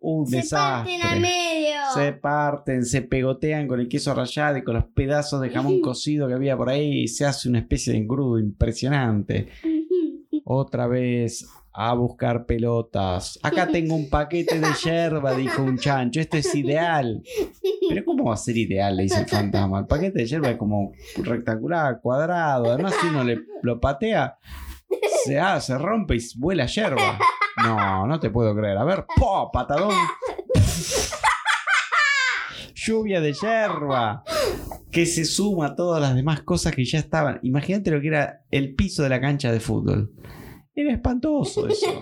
[0.00, 0.98] Un Se desastre.
[0.98, 1.72] parten al medio.
[1.94, 6.26] Se parten, se pegotean con el queso rallado y con los pedazos de jamón cocido
[6.26, 9.48] que había por ahí y se hace una especie de engrudo impresionante.
[10.44, 13.38] Otra vez a buscar pelotas.
[13.42, 16.20] Acá tengo un paquete de yerba, dijo un chancho.
[16.20, 17.22] Esto es ideal.
[17.88, 18.96] Pero ¿cómo va a ser ideal?
[18.96, 19.80] Le dice el fantasma.
[19.80, 22.72] El paquete de yerba es como rectangular, cuadrado.
[22.72, 24.38] Además, si uno le, lo patea,
[25.24, 27.18] se, ah, se rompe y vuela yerba.
[27.64, 28.76] No, no te puedo creer.
[28.76, 29.50] A ver, ¡po!
[29.50, 29.94] Patadón.
[32.74, 34.24] Lluvia de yerba.
[34.90, 37.40] Que se suma a todas las demás cosas que ya estaban.
[37.42, 40.12] Imagínate lo que era el piso de la cancha de fútbol.
[40.74, 41.86] Era espantoso eso.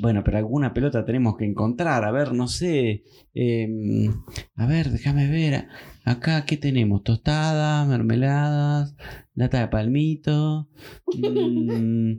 [0.00, 2.04] Bueno, pero alguna pelota tenemos que encontrar.
[2.04, 3.04] A ver, no sé.
[3.34, 4.10] em,
[4.56, 5.68] a ver, déjame ver.
[6.04, 7.04] Acá, ¿qué tenemos?
[7.04, 8.96] Tostadas, mermeladas,
[9.34, 10.68] lata de palmito,
[11.16, 12.14] mm,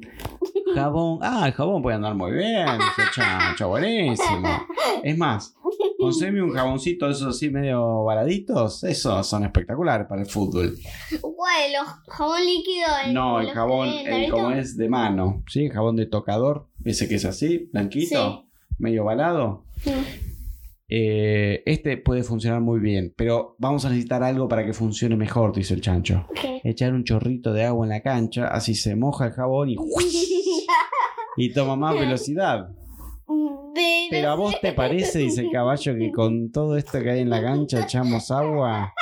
[0.75, 1.19] jabón.
[1.21, 2.65] Ah, el jabón puede andar muy bien.
[3.13, 4.47] chancho, buenísimo.
[5.03, 5.55] Es más,
[5.97, 8.83] conseguime un jaboncito de esos así medio baladitos.
[8.83, 10.75] Esos son espectaculares para el fútbol.
[11.21, 11.73] ¿Cuál?
[11.73, 12.87] ¿Los jabón líquido?
[13.05, 15.43] el- No, el jabón, el como es de mano.
[15.47, 15.65] ¿Sí?
[15.65, 16.67] El jabón de tocador.
[16.85, 18.45] Ese que es así, blanquito,
[18.77, 19.65] medio balado.
[19.83, 19.91] Sí.
[20.93, 25.55] Eh, este puede funcionar muy bien, pero vamos a necesitar algo para que funcione mejor,
[25.55, 26.27] dice el chancho.
[26.65, 29.75] Echar un chorrito de agua en la cancha, así se moja el jabón y,
[31.37, 32.69] y toma más velocidad.
[34.09, 37.29] Pero a vos te parece, dice el caballo, que con todo esto que hay en
[37.29, 38.93] la cancha echamos agua.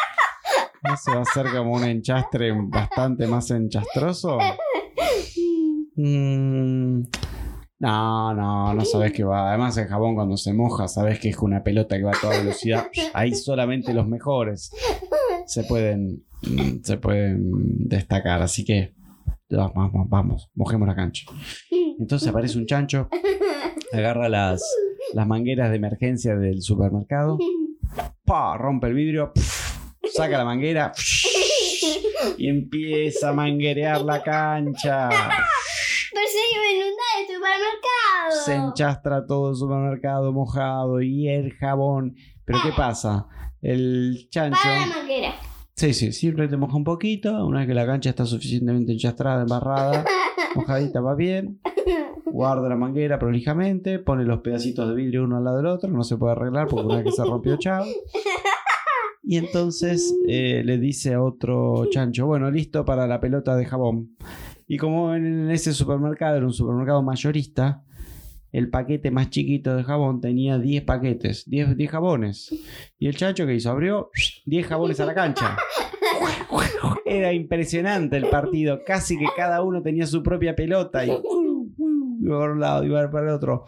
[0.94, 4.38] ¿Eso va a ser como un enchastre bastante más enchastroso?
[5.96, 7.02] Mm,
[7.80, 9.50] no, no, no sabes que va.
[9.50, 12.38] Además, el jabón cuando se moja, sabes que es una pelota que va a toda
[12.38, 12.88] velocidad.
[13.13, 14.72] Ahí solamente los mejores
[15.46, 17.52] se pueden, mm, se pueden
[17.89, 18.42] destacar.
[18.42, 18.94] Así que
[19.49, 21.25] vamos, vamos, mojemos la cancha.
[21.99, 23.09] Entonces aparece un chancho,
[23.91, 24.63] agarra las,
[25.13, 27.38] las mangueras de emergencia del supermercado,
[28.25, 29.33] pa, rompe el vidrio,
[30.12, 30.93] saca la manguera
[32.38, 35.09] y empieza a manguerear la cancha.
[35.09, 38.45] Pero se iba a inundar el supermercado.
[38.45, 42.15] Se enchastra todo el supermercado mojado y el jabón.
[42.45, 43.27] Pero ¿qué pasa?
[43.62, 44.59] El chancho...
[44.62, 45.48] Para la manguera.
[45.80, 47.46] Sí, sí, siempre te moja un poquito.
[47.46, 50.04] Una vez que la cancha está suficientemente enchastrada, embarrada,
[50.56, 51.62] mojadita, va bien.
[52.26, 56.04] Guarda la manguera prolijamente, pone los pedacitos de vidrio uno al lado del otro, no
[56.04, 57.86] se puede arreglar porque una vez que se rompió, chao.
[59.24, 64.18] Y entonces eh, le dice a otro chancho, bueno, listo para la pelota de jabón.
[64.68, 67.86] Y como en ese supermercado era un supermercado mayorista,
[68.51, 72.55] el paquete más chiquito de jabón tenía 10 paquetes, 10, 10 jabones.
[72.97, 74.09] Y el chancho que hizo, abrió
[74.45, 75.57] 10 jabones a la cancha.
[77.05, 82.53] Era impresionante el partido, casi que cada uno tenía su propia pelota y iba para
[82.53, 83.65] un lado, iba para el otro.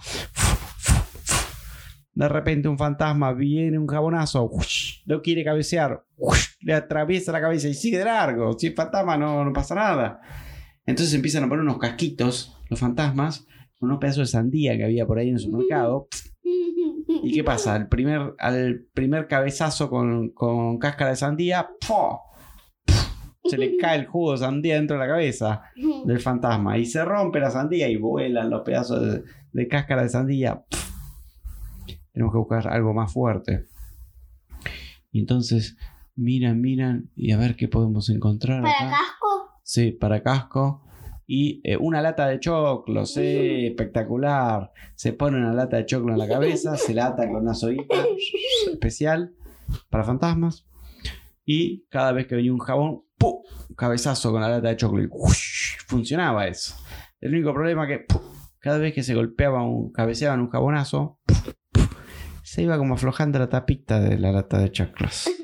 [2.13, 4.49] De repente un fantasma viene un jabonazo,
[5.05, 6.03] lo quiere cabecear,
[6.59, 8.57] le atraviesa la cabeza y sigue de largo.
[8.59, 10.19] Si es fantasma no, no pasa nada.
[10.85, 13.47] Entonces empiezan a poner unos casquitos, los fantasmas,
[13.81, 16.07] unos pedazos de sandía que había por ahí en el supermercado.
[16.43, 17.75] ¿Y qué pasa?
[17.75, 21.69] Al primer, al primer cabezazo con, con cáscara de sandía,
[23.43, 25.63] se le cae el jugo de sandía dentro de la cabeza
[26.05, 30.09] del fantasma y se rompe la sandía y vuelan los pedazos de, de cáscara de
[30.09, 30.63] sandía.
[32.13, 33.65] Tenemos que buscar algo más fuerte.
[35.11, 35.77] Y entonces
[36.15, 38.61] miran, miran y a ver qué podemos encontrar.
[38.61, 38.89] ¿Para acá.
[38.91, 39.59] casco?
[39.63, 40.83] Sí, para casco.
[41.33, 44.73] Y eh, una lata de choclo, sí, espectacular.
[44.95, 48.03] Se pone una lata de choclo en la cabeza, se la ata con una soguita
[48.69, 49.33] especial
[49.89, 50.67] para fantasmas.
[51.45, 53.43] Y cada vez que venía un jabón, ¡pum!
[53.77, 55.77] cabezazo con la lata de choclo y ¡ush!
[55.87, 56.75] funcionaba eso.
[57.21, 58.23] El único problema que ¡pum!
[58.59, 61.21] cada vez que se golpeaba un, cabeceaban un jabonazo,
[62.43, 65.29] se iba como aflojando la tapita de la lata de choclos.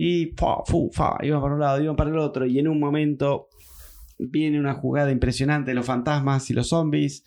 [0.00, 2.46] Y fa, fu, fa, iban para un lado, iban para el otro.
[2.46, 3.47] Y en un momento
[4.18, 5.74] viene una jugada impresionante.
[5.74, 7.24] Los fantasmas y los zombies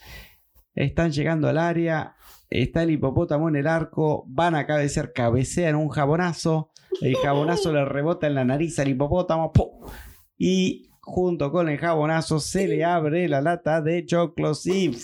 [0.76, 2.16] están llegando al área.
[2.50, 4.26] Está el hipopótamo en el arco.
[4.28, 6.72] Van a cabecear, cabecean un jabonazo.
[7.02, 9.52] El jabonazo le rebota en la nariz al hipopótamo.
[9.52, 9.90] ¡pum!
[10.38, 14.92] Y junto con el jabonazo se le abre la lata de choclos y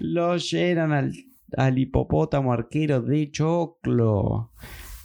[0.00, 1.12] lo llenan al,
[1.56, 4.52] al hipopótamo arquero de choclo.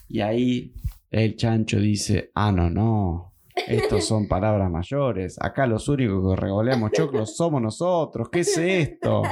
[0.08, 0.74] Y ahí
[1.12, 3.33] el chancho dice, ah, no, no,
[3.68, 5.38] estos son palabras mayores.
[5.42, 8.30] Acá los únicos que regoleamos choclos somos nosotros.
[8.32, 9.24] ¿Qué es esto?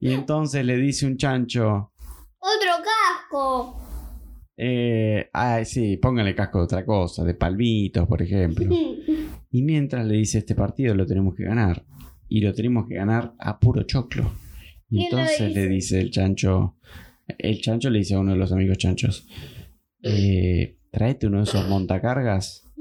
[0.00, 1.92] Y entonces le dice un chancho,
[2.38, 3.80] Otro casco.
[4.56, 8.68] eh, ay, sí, póngale casco de otra cosa, de palmitos, por ejemplo.
[9.54, 11.84] Y mientras le dice, este partido lo tenemos que ganar.
[12.26, 14.32] Y lo tenemos que ganar a puro choclo.
[14.88, 15.68] Y ¿Quién lo entonces le dice?
[15.68, 16.76] dice el chancho,
[17.36, 19.28] el chancho le dice a uno de los amigos chanchos,
[20.02, 22.71] eh, tráete uno de esos montacargas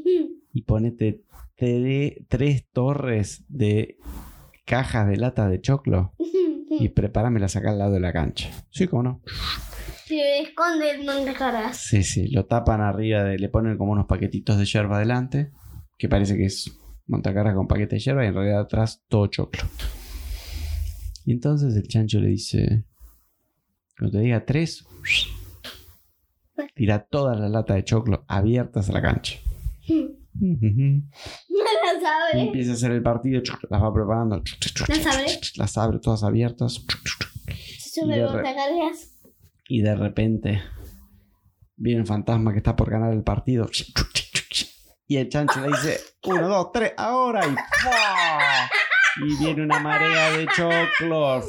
[0.53, 1.23] y ponete
[1.57, 3.97] tre- tres torres de
[4.65, 6.13] cajas de lata de choclo
[6.69, 8.49] y prepáramelas acá al lado de la cancha.
[8.69, 9.21] Sí, cómo no.
[10.05, 11.05] Se esconde el.
[11.73, 15.51] Sí, sí, lo tapan arriba, de, le ponen como unos paquetitos de yerba adelante,
[15.97, 16.71] que parece que es
[17.07, 19.63] montacargas con paquete de yerba y en realidad atrás todo choclo.
[21.25, 22.85] Y entonces el chancho le dice,
[23.97, 24.85] cuando te diga tres,
[26.75, 29.37] tira toda la lata de choclo abiertas a la cancha.
[30.39, 31.01] Mala
[31.93, 32.41] Las abre.
[32.41, 34.41] Empieza a hacer el partido, las va preparando.
[34.87, 35.25] Las abre.
[35.55, 36.85] Las abre todas abiertas.
[37.79, 38.27] Se sube Y de.
[39.67, 40.61] Y repente
[41.75, 43.69] viene un fantasma que está por ganar el partido.
[45.07, 47.41] Y el chancho le dice, uno, dos, tres, ahora.
[47.45, 51.45] Y, y viene una marea de choclos.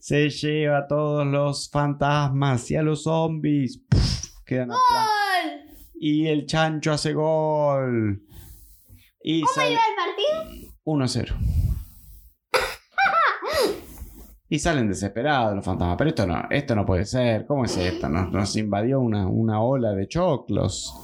[0.00, 3.80] Se lleva a todos los fantasmas y a los zombies.
[4.44, 5.13] Quedan apla- ¡Gol!
[6.06, 8.22] Y el chancho hace gol.
[9.22, 10.74] Y ¿Cómo sale iba el partido?
[10.84, 11.34] 1-0.
[14.50, 15.96] Y salen desesperados los fantasmas.
[15.96, 17.46] Pero esto no, esto no puede ser.
[17.46, 18.10] ¿Cómo es esto?
[18.10, 20.94] Nos, nos invadió una, una ola de choclos.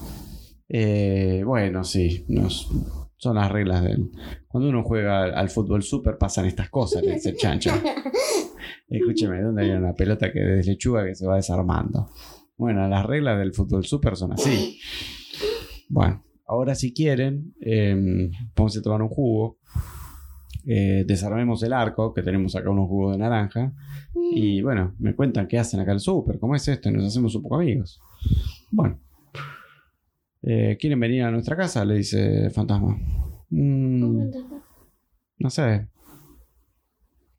[0.69, 2.27] Eh, bueno, sí.
[2.29, 2.69] Nos,
[3.17, 4.11] son las reglas del.
[4.49, 7.71] Cuando uno juega al, al fútbol super pasan estas cosas, le dice el chancho.
[8.91, 12.11] Escúcheme, ¿dónde hay una pelota que de lechuga que se va desarmando?
[12.61, 14.79] Bueno, las reglas del fútbol super son así.
[15.89, 19.57] Bueno, ahora si quieren, eh, vamos a tomar un jugo.
[20.67, 23.73] Eh, desarmemos el arco, que tenemos acá unos jugos de naranja.
[24.35, 27.35] Y bueno, me cuentan qué hacen acá el súper, cómo es esto, y nos hacemos
[27.35, 27.99] un poco amigos.
[28.71, 29.01] Bueno.
[30.43, 31.83] Eh, ¿Quieren venir a nuestra casa?
[31.83, 32.95] Le dice el fantasma.
[33.49, 34.31] "Mm,
[35.39, 35.89] no sé.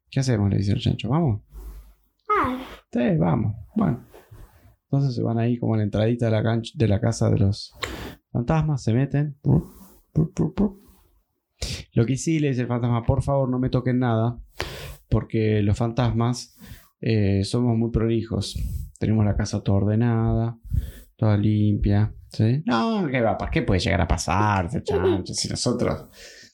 [0.09, 0.49] ¿Qué hacemos?
[0.49, 1.09] Le dice el chancho.
[1.09, 1.41] ¿Vamos?
[2.27, 2.57] Ah,
[2.91, 3.55] Sí, vamos.
[3.75, 4.03] Bueno.
[4.91, 7.73] Entonces se van ahí como a la entradita de la, casa de los
[8.29, 9.37] fantasmas, se meten.
[11.93, 14.37] Lo que sí le dice el fantasma, por favor no me toquen nada,
[15.07, 16.57] porque los fantasmas
[16.99, 18.59] eh, somos muy prolijos.
[18.99, 20.59] Tenemos la casa toda ordenada,
[21.15, 22.13] toda limpia.
[22.65, 23.37] No, ¿qué va?
[23.49, 24.69] ¿Qué puede llegar a pasar?
[25.23, 26.07] Si nosotros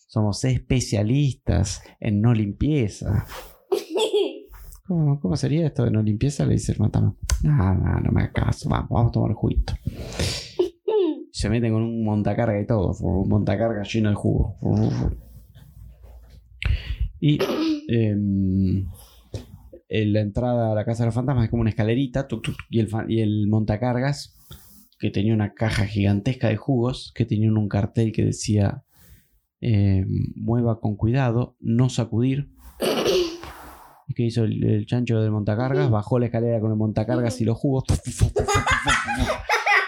[0.07, 3.25] somos especialistas en no limpieza.
[4.87, 6.45] ¿Cómo, cómo sería esto de no limpieza?
[6.45, 7.13] Le dice el fantasma.
[7.43, 8.69] No, no, no me hagas caso.
[8.69, 9.73] Vamos, vamos a tomar juguito.
[11.31, 12.95] Se meten con un montacarga y todo.
[13.01, 14.55] Un montacarga lleno de jugo.
[17.19, 17.37] Y
[17.89, 18.87] em,
[19.89, 22.27] en la entrada a la casa de los fantasmas es como una escalerita.
[22.27, 24.37] tuc, tuc, tuc, y, el, y el montacargas,
[24.99, 28.83] que tenía una caja gigantesca de jugos, que tenía un cartel que decía:
[29.59, 32.51] em, Mueva con cuidado, no sacudir.
[34.07, 35.89] ¿Y ¿Qué hizo el, el chancho del montacargas?
[35.89, 37.83] Bajó la escalera con el montacargas y los jugos.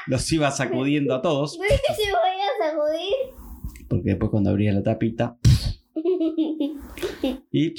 [0.07, 1.57] Los iba sacudiendo a todos.
[1.59, 3.87] ¿Ves que se voy a sacudir?
[3.87, 5.37] Porque después cuando abría la tapita.
[7.51, 7.73] Y.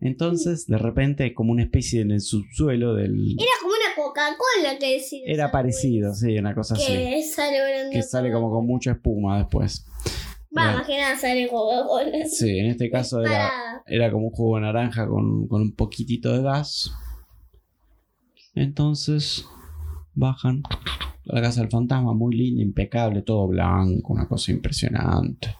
[0.00, 3.32] Entonces, de repente, como una especie en el subsuelo del.
[3.32, 5.22] Era como una Coca-Cola que decía.
[5.26, 6.92] Era parecido, sí, una cosa así.
[6.92, 7.90] Que sale volando.
[7.92, 9.86] Que sale como con mucha espuma después.
[10.56, 12.26] Va, más que nada sale Coca-Cola.
[12.26, 13.50] Sí, en este caso era,
[13.86, 16.92] era como un jugo de naranja con, con un poquitito de gas.
[18.54, 19.46] Entonces
[20.14, 20.62] bajan
[21.28, 25.54] a la casa del fantasma, muy linda, impecable, todo blanco, una cosa impresionante.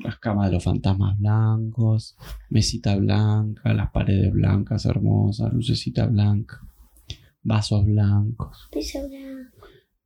[0.00, 2.16] Las camas de los fantasmas blancos,
[2.50, 6.60] mesita blanca, las paredes blancas hermosas, lucecita blanca,
[7.42, 8.68] vasos blancos.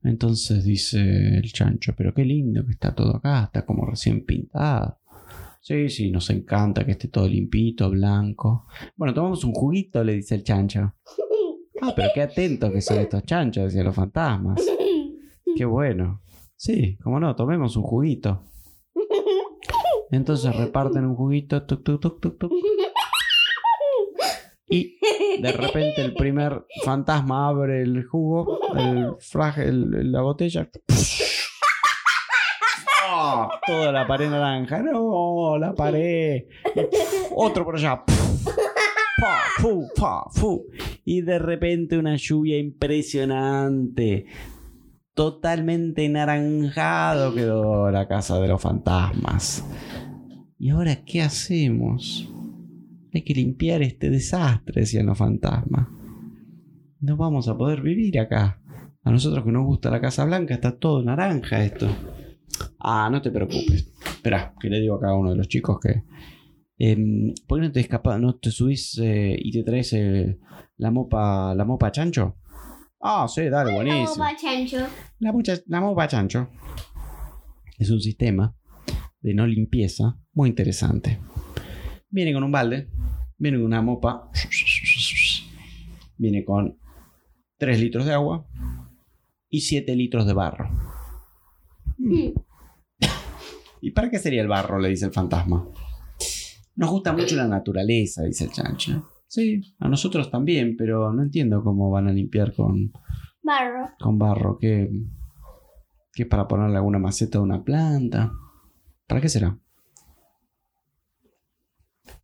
[0.02, 4.97] Entonces dice el chancho, pero qué lindo que está todo acá, está como recién pintado.
[5.60, 8.66] Sí, sí, nos encanta que esté todo limpito, blanco.
[8.96, 10.94] Bueno, tomamos un juguito, le dice el chancho.
[11.82, 14.64] Ah, pero qué atentos que son estos chanchos, decían los fantasmas.
[15.56, 16.22] Qué bueno.
[16.56, 18.44] Sí, cómo no, tomemos un juguito.
[20.10, 22.52] Entonces reparten un juguito, tuc, tuc, tuc, tuc, tuc.
[24.70, 24.98] Y
[25.40, 30.68] de repente el primer fantasma abre el jugo, el frasco, el- la botella.
[33.66, 34.82] Toda la pared naranja.
[34.82, 36.44] No, la pared.
[37.34, 38.02] Otro por allá.
[38.04, 39.88] Pa, fu,
[40.30, 40.66] fu.
[41.04, 44.26] Y de repente una lluvia impresionante.
[45.14, 49.64] Totalmente naranjado quedó la casa de los fantasmas.
[50.58, 52.32] ¿Y ahora qué hacemos?
[53.12, 55.88] Hay que limpiar este desastre, decían los fantasmas.
[57.00, 58.60] No vamos a poder vivir acá.
[59.02, 61.88] A nosotros que nos gusta la Casa Blanca está todo naranja esto.
[62.78, 63.92] Ah, no te preocupes.
[64.06, 66.02] Espera, que le digo acá a uno de los chicos que...
[66.78, 70.38] em, ¿Por qué no te escapas, no te subís eh, y te traes eh,
[70.76, 72.36] la mopa, la mopa chancho?
[73.00, 74.24] Ah, sí, dale, buenísimo.
[74.24, 74.86] Como chancho.
[75.20, 76.48] La, mucha- la mopa chancho
[77.78, 78.54] es un sistema
[79.20, 81.18] de no limpieza muy interesante.
[82.10, 82.88] Viene con un balde,
[83.36, 84.30] viene con una mopa,
[86.16, 86.78] viene con
[87.56, 88.46] 3 litros de agua
[89.50, 90.70] y 7 litros de barro.
[91.98, 92.30] Mm.
[93.80, 94.78] ¿Y para qué sería el barro?
[94.78, 95.66] Le dice el fantasma.
[96.76, 99.08] Nos gusta mucho la naturaleza, dice el chancho.
[99.26, 102.92] Sí, a nosotros también, pero no entiendo cómo van a limpiar con,
[103.42, 103.90] Barro.
[104.00, 104.58] con barro.
[104.58, 104.88] ¿Qué,
[106.12, 108.32] que es para ponerle alguna maceta a una planta.
[109.06, 109.58] ¿Para qué será?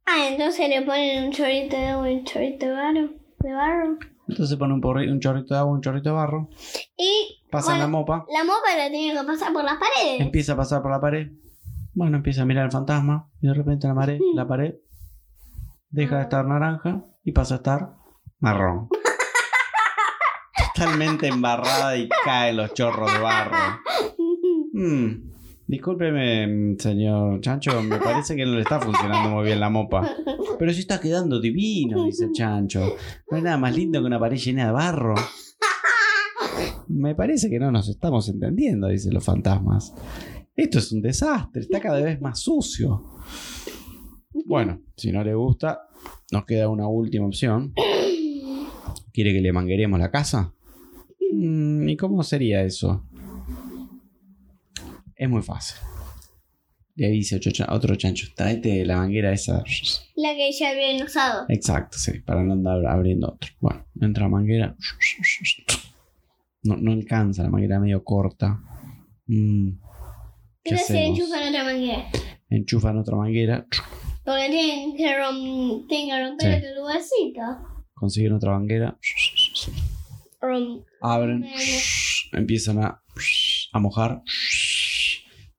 [0.07, 3.11] Ah, entonces le ponen un chorrito de agua y un chorrito de barro.
[3.41, 3.99] De barro.
[4.29, 6.49] Entonces pone un, porri- un chorrito de agua, un chorrito de barro,
[6.97, 10.21] Y pasa la mopa, la mopa la tiene que pasar por las paredes.
[10.21, 11.29] empieza a pasar por la pared.
[11.95, 14.75] Bueno, empieza a mirar el fantasma y de repente la, pared, la pared
[15.91, 17.95] deja de estar naranja y pasa a estar
[18.41, 18.89] marrón.
[20.75, 23.57] Totalmente embarrada y caen los chorros de barro.
[24.73, 25.31] Mm,
[25.69, 30.17] discúlpeme, señor Chancho, me parece que no le está funcionando muy bien la mopa.
[30.59, 32.97] Pero sí está quedando divino, dice el Chancho.
[33.31, 35.15] No hay nada más lindo que una pared llena de barro.
[36.89, 39.95] Me parece que no nos estamos entendiendo, dicen los fantasmas.
[40.57, 43.05] Esto es un desastre, está cada vez más sucio.
[44.47, 45.81] Bueno, si no le gusta,
[46.31, 47.73] nos queda una última opción.
[49.13, 50.53] ¿Quiere que le mangueremos la casa?
[51.33, 53.05] Mm, ¿Y cómo sería eso?
[55.17, 55.77] Es muy fácil.
[56.97, 59.65] Le dice otro cha- otro chancho, tráete la manguera esa.
[60.15, 61.45] La que ya habían usado.
[61.49, 63.51] Exacto, sí, para no andar abriendo otro.
[63.61, 64.77] Bueno, entra la manguera.
[66.63, 68.61] No, no alcanza, la manguera medio corta.
[69.27, 69.71] Mm,
[70.65, 70.75] ¿Qué
[71.07, 72.07] enchufan otra manguera.
[72.51, 73.67] Enchufan otra manguera,
[74.25, 76.67] Porque tienen que, rom tienen que romper Sí.
[76.67, 77.43] el tubacito.
[77.95, 78.99] consiguen otra manguera,
[80.41, 81.45] Rom abren,
[82.33, 83.03] empiezan a,
[83.73, 84.23] a mojar.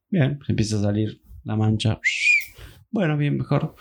[0.09, 1.99] Bien, empieza a salir la mancha.
[2.91, 3.75] Bueno, bien, mejor.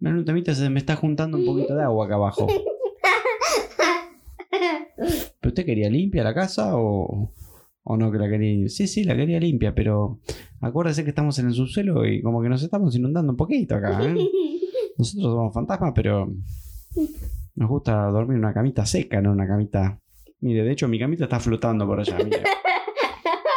[0.00, 2.46] Un temita se me está juntando un poquito de agua acá abajo.
[4.96, 7.32] ¿Pero usted quería limpia la casa o,
[7.84, 8.68] o no que la quería?
[8.68, 10.20] Sí, sí, la quería limpia, pero
[10.60, 14.04] acuérdese que estamos en el subsuelo y como que nos estamos inundando un poquito acá.
[14.04, 14.14] ¿eh?
[14.98, 16.32] Nosotros somos fantasmas, pero
[17.54, 20.00] nos gusta dormir en una camita seca, no en una camita.
[20.40, 22.18] Mire, de hecho mi camita está flotando por allá.
[22.18, 22.42] Mire.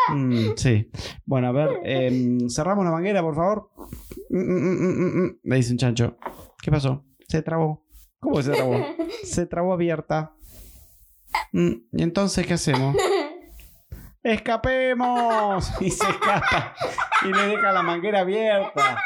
[0.10, 0.90] Mm, sí.
[1.26, 3.70] Bueno, a ver, em, cerramos la manguera, por favor.
[4.30, 5.40] Mm, mm.
[5.44, 6.16] Me dice un chancho.
[6.62, 7.04] ¿Qué pasó?
[7.28, 7.84] Se trabó.
[8.20, 8.76] ¿Cómo que se trabó?
[9.24, 10.34] Se trabó abierta.
[11.52, 12.96] ¿Y entonces qué hacemos?
[14.24, 15.72] ¡Escapemos!
[15.82, 16.76] Y se escapa.
[17.24, 19.01] Y le deja la manguera abierta.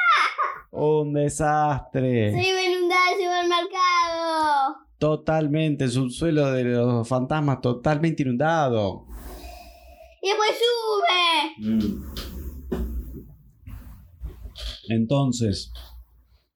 [0.72, 2.32] Un desastre.
[2.32, 4.76] Se iba a inundar el supermercado.
[4.98, 5.84] Totalmente.
[5.86, 9.06] El subsuelo de los fantasmas totalmente inundado.
[10.22, 11.98] Y después sube.
[14.90, 15.74] Entonces,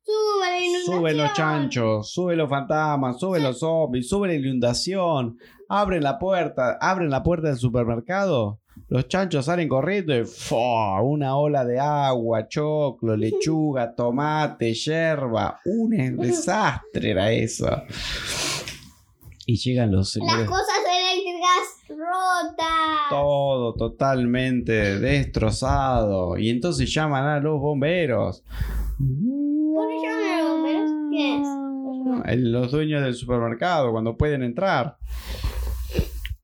[0.05, 0.97] Sube la inundación.
[0.97, 6.77] suben los chanchos, suben los fantasmas, suben los zombies, sube la inundación, abren la puerta,
[6.79, 8.59] abren la puerta del supermercado.
[8.87, 11.01] Los chanchos salen corriendo y ¡fua!
[11.01, 15.59] una ola de agua, choclo, lechuga, tomate, yerba.
[15.65, 17.67] Un desastre era eso.
[19.47, 23.09] Y llegan los Las cosas eléctricas rotas.
[23.09, 26.37] Todo totalmente destrozado.
[26.37, 28.43] Y entonces llaman a los bomberos.
[29.76, 30.91] ¿Por qué llaman a los bomberos?
[31.11, 32.34] ¿Qué es?
[32.34, 34.97] El- Los dueños del supermercado, cuando pueden entrar.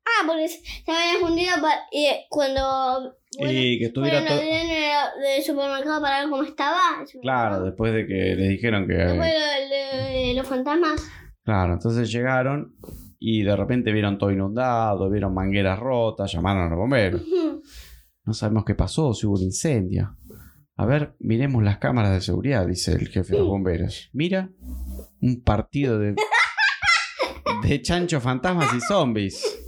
[0.06, 0.62] Ah, porque se
[0.92, 1.50] habían fundido
[1.92, 4.38] eh, cuando y que estuviera todo.
[4.38, 6.80] del supermercado para ver cómo estaba.
[7.22, 8.94] Claro, después de que les dijeron que.
[8.94, 11.10] Después lo- lo- de los fantasmas.
[11.44, 12.76] Claro, entonces llegaron
[13.20, 17.22] y de repente vieron todo inundado, vieron mangueras rotas, llamaron a los bomberos.
[18.24, 20.16] No sabemos qué pasó, si hubo un incendio.
[20.78, 24.10] A ver, miremos las cámaras de seguridad, dice el jefe de los bomberos.
[24.14, 24.50] Mira,
[25.22, 26.16] un partido de.
[27.64, 29.60] de chanchos, fantasmas y zombies.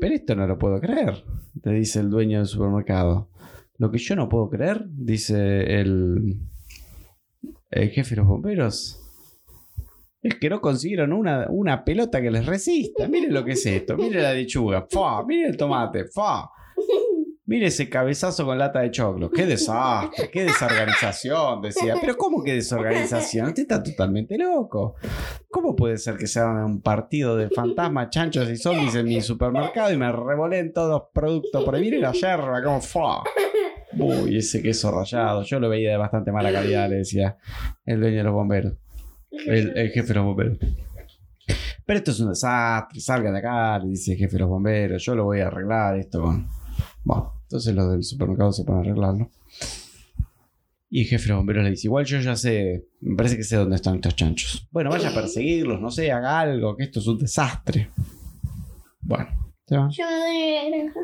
[0.00, 1.24] Pero esto no lo puedo creer,
[1.62, 3.30] le dice el dueño del supermercado.
[3.78, 6.40] Lo que yo no puedo creer, dice el,
[7.70, 9.00] el jefe de los bomberos,
[10.22, 13.08] es que no consiguieron una, una pelota que les resista.
[13.08, 16.48] Miren lo que es esto, miren la lechuga, fa, miren el tomate, fa.
[17.52, 19.30] Mire ese cabezazo con lata de choclo.
[19.30, 20.30] ¡Qué desastre!
[20.30, 21.60] ¡Qué desorganización!
[21.60, 21.96] Decía.
[22.00, 23.48] Pero ¿cómo que desorganización?
[23.48, 24.94] Usted está totalmente loco.
[25.50, 29.20] ¿Cómo puede ser que se hagan un partido de fantasmas, chanchos y zombies en mi
[29.20, 31.82] supermercado y me revoleen todos los productos por ahí?
[31.82, 33.22] Mire la yerba, como ¡fa!
[33.98, 35.42] Uy, ese queso rallado.
[35.42, 37.36] Yo lo veía de bastante mala calidad, le decía
[37.84, 38.78] el dueño de los bomberos.
[39.30, 40.56] El, jefe de los bomberos.
[41.84, 45.04] Pero esto es un desastre, salgan de acá, le dice el jefe de los bomberos.
[45.04, 46.48] Yo lo voy a arreglar esto con.
[47.04, 49.30] Bueno, entonces los del supermercado se ponen a arreglarlo.
[50.88, 53.42] Y el jefe de los bomberos le dice: Igual yo ya sé, me parece que
[53.42, 54.66] sé dónde están estos chanchos.
[54.70, 57.90] Bueno, vaya a perseguirlos, no sé, haga algo, que esto es un desastre.
[59.02, 59.28] Bueno,
[59.66, 61.00] se va, doy a la granja.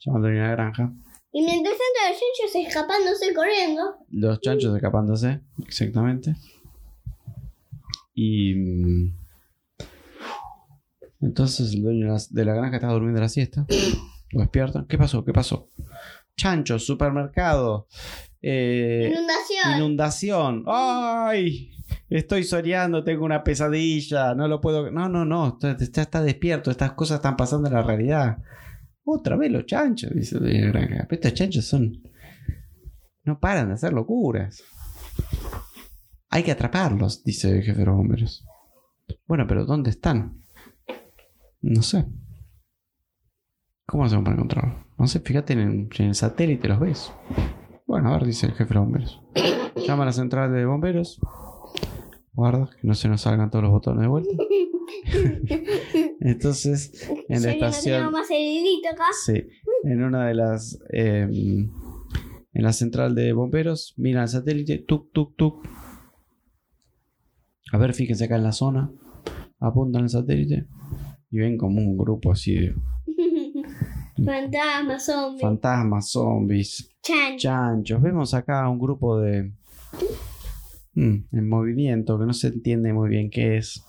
[0.00, 0.92] llamando a una granja.
[1.30, 3.82] Y mientras tanto los chanchos escapándose corriendo.
[4.10, 6.34] Los chanchos escapándose, exactamente.
[8.14, 8.54] Y.
[8.56, 9.16] mm,
[11.20, 13.64] Entonces el dueño de la, de la granja estaba durmiendo la siesta.
[14.34, 14.86] Lo despiertan.
[14.86, 15.24] ¿Qué pasó?
[15.24, 15.70] ¿Qué pasó?
[16.36, 17.86] Chancho, supermercado.
[18.42, 19.76] eh, Inundación.
[19.78, 20.64] inundación.
[20.66, 21.70] ¡Ay!
[22.10, 24.90] Estoy soñando, tengo una pesadilla, no lo puedo.
[24.90, 28.38] No, no, no, está, está- está despierto, estas cosas están pasando en la realidad.
[29.04, 31.06] Otra vez los chanchos, dice la granja.
[31.08, 32.02] Pero estos chanchos son.
[33.22, 34.62] No paran de hacer locuras.
[36.30, 38.44] Hay que atraparlos, dice el jefe de los bomberos.
[39.26, 40.42] Bueno, pero ¿dónde están?
[41.62, 42.04] No sé.
[43.86, 44.76] ¿Cómo hacemos para encontrarlos?
[44.98, 47.12] No sé, fíjate en el, en el satélite, los ves.
[47.86, 49.22] Bueno, a ver, dice el jefe de los bomberos.
[49.86, 51.20] Llama a la central de bomberos.
[52.32, 54.30] Guarda, que no se nos salgan todos los botones de vuelta.
[56.20, 58.10] Entonces, en la estación.
[58.10, 59.04] más acá.
[59.24, 59.46] Sí,
[59.84, 60.78] en una de las.
[60.92, 61.28] eh,
[62.56, 65.66] en la central de bomberos, miran el satélite, tuk, tuk, tuk.
[67.72, 68.92] A ver, fíjense acá en la zona.
[69.58, 70.66] Apuntan el satélite
[71.30, 72.74] y ven como un grupo así de
[74.22, 77.36] Fantasmas, zombies, fantasmas, zombies, chancho.
[77.38, 78.02] chanchos.
[78.02, 79.52] Vemos acá un grupo de.
[80.94, 83.84] mm, en movimiento que no se entiende muy bien qué es.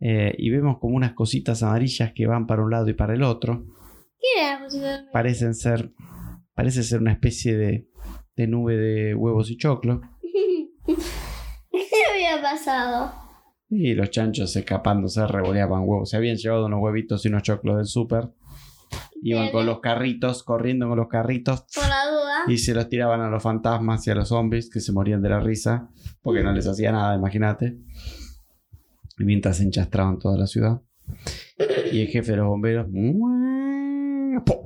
[0.00, 3.22] Eh, y vemos como unas cositas amarillas que van para un lado y para el
[3.24, 3.64] otro.
[4.20, 5.92] ¿Qué era parecen ser
[6.54, 7.88] parece ser una especie de,
[8.36, 10.66] de nube de huevos y choclo ¿Qué
[12.12, 13.12] había pasado?
[13.70, 17.86] y los chanchos escapándose revoleaban huevos se habían llevado unos huevitos y unos choclos del
[17.86, 18.30] súper
[19.22, 22.44] iban con los carritos corriendo con los carritos Por la duda.
[22.46, 25.28] y se los tiraban a los fantasmas y a los zombies que se morían de
[25.28, 25.88] la risa
[26.22, 27.78] porque no les hacía nada imagínate
[29.18, 30.80] y mientras se enchastraban toda la ciudad
[31.92, 34.56] y el jefe de los bomberos ¡pum!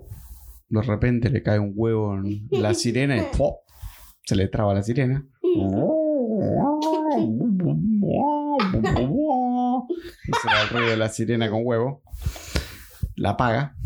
[0.68, 3.55] de repente le cae un huevo en la sirena y ¡pum!
[4.24, 5.26] se le traba la sirena
[10.28, 12.03] ese era el ruido de la sirena con huevo
[13.16, 13.76] la apaga.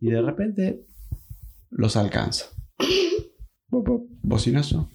[0.00, 0.84] Y de repente
[1.70, 2.46] los alcanza
[4.22, 4.90] bocinazo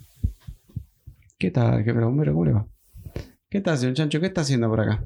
[1.37, 2.33] ¿qué tal jefe bombero?
[2.33, 2.67] ¿cómo le va?
[3.49, 4.19] ¿qué tal señor Chancho?
[4.19, 5.05] ¿qué está haciendo por acá?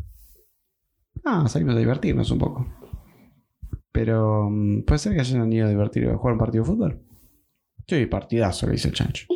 [1.24, 2.68] ah salimos a divertirnos un poco
[3.92, 7.02] pero mm, puede ser que hayan ido a divertir a jugar un partido de fútbol
[7.88, 9.26] sí partidazo le dice el Chancho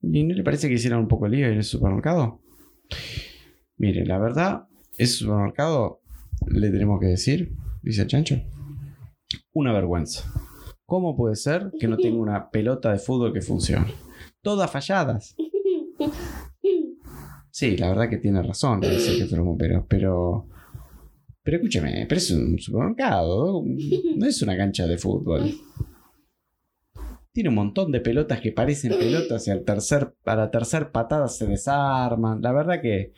[0.00, 2.40] ¿Y no le parece que hicieran un poco de lío en el supermercado?
[3.76, 6.00] Mire, la verdad, ese supermercado,
[6.46, 8.40] le tenemos que decir, dice chancho,
[9.52, 10.30] una vergüenza.
[10.86, 13.92] ¿Cómo puede ser que no tenga una pelota de fútbol que funcione?
[14.42, 15.36] Todas falladas.
[17.50, 20.46] Sí, la verdad que tiene razón, dice los bomberos, pero...
[21.42, 23.64] Pero escúcheme, pero es un supermercado,
[24.16, 25.50] no es una cancha de fútbol.
[27.32, 31.26] Tiene un montón de pelotas que parecen pelotas y al tercer, a la tercer patada
[31.28, 32.42] se desarman.
[32.42, 33.12] La verdad que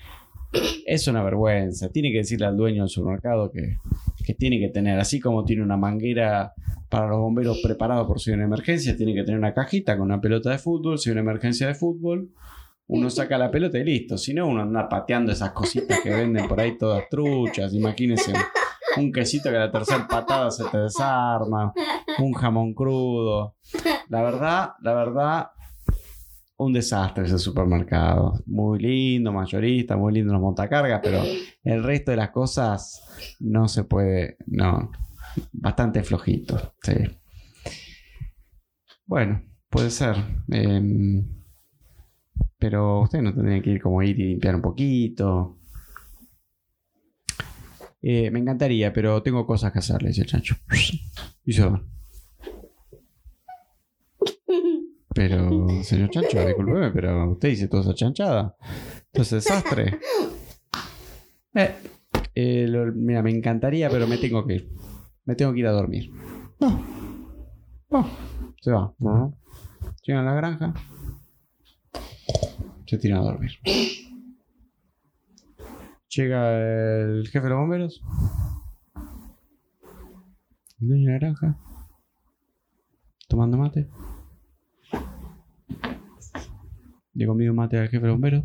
[0.87, 1.91] es una vergüenza.
[1.91, 3.77] Tiene que decirle al dueño del supermercado que,
[4.35, 6.53] tiene que tener, así como tiene una manguera
[6.89, 10.07] para los bomberos preparado por si hay una emergencia, tiene que tener una cajita con
[10.07, 10.99] una pelota de fútbol.
[10.99, 12.31] Si hay una emergencia de fútbol,
[12.89, 14.19] uno saca la pelota y listo.
[14.19, 17.73] Si no, uno anda pateando esas cositas que venden por ahí todas truchas.
[17.73, 18.33] Imagínense
[18.97, 21.73] un quesito que a la tercera patada se te desarma,
[22.19, 23.55] un jamón crudo.
[24.09, 25.51] La verdad, la verdad,
[26.61, 28.43] un desastre ese supermercado.
[28.47, 31.23] Muy lindo, mayorista, muy lindo los montacargas, pero
[31.65, 34.91] el resto de las cosas no se puede, no,
[35.53, 36.95] bastante flojito, sí.
[39.07, 40.17] Bueno, puede ser.
[40.51, 41.27] em,
[42.59, 45.57] pero ustedes no tendrían que ir como ir y limpiar un poquito.
[48.03, 50.57] Eh, me encantaría, pero tengo cosas que hacer, le dice el chancho.
[51.45, 51.83] Y se va.
[55.15, 58.57] Pero, señor chancho, discúlpeme, pero usted dice toda esa chanchada.
[59.13, 59.99] Todo ese desastre.
[61.53, 61.75] Eh,
[62.37, 64.71] eh, lo- mira, me encantaría, pero me tengo que ir.
[65.25, 66.09] Me tengo que ir a dormir.
[66.61, 66.81] No.
[67.91, 68.09] No.
[68.61, 68.95] Se va.
[70.05, 70.73] Llega a la granja.
[72.87, 73.51] Se tira a dormir.
[76.09, 76.57] Llega
[77.03, 78.01] el jefe de los bomberos.
[80.81, 81.57] El dueño de la granja.
[83.27, 83.89] Tomando mate.
[87.15, 88.45] Le convido un mate al jefe de bomberos.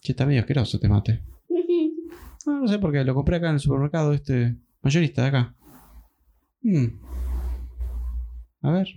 [0.00, 1.22] Che, está medio asqueroso este mate.
[2.46, 5.54] Ah, no sé por qué, lo compré acá en el supermercado, este mayorista de acá.
[6.62, 6.86] Mm.
[8.62, 8.88] A ver.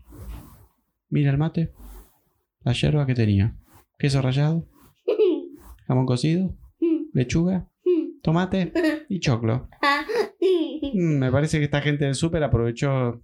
[1.09, 1.73] Mira el mate.
[2.61, 3.57] La yerba que tenía.
[3.99, 4.65] Queso rallado.
[5.87, 6.55] Jamón cocido.
[7.13, 7.67] Lechuga.
[8.21, 8.71] Tomate.
[9.09, 9.67] Y choclo.
[10.93, 13.21] Mm, me parece que esta gente del súper aprovechó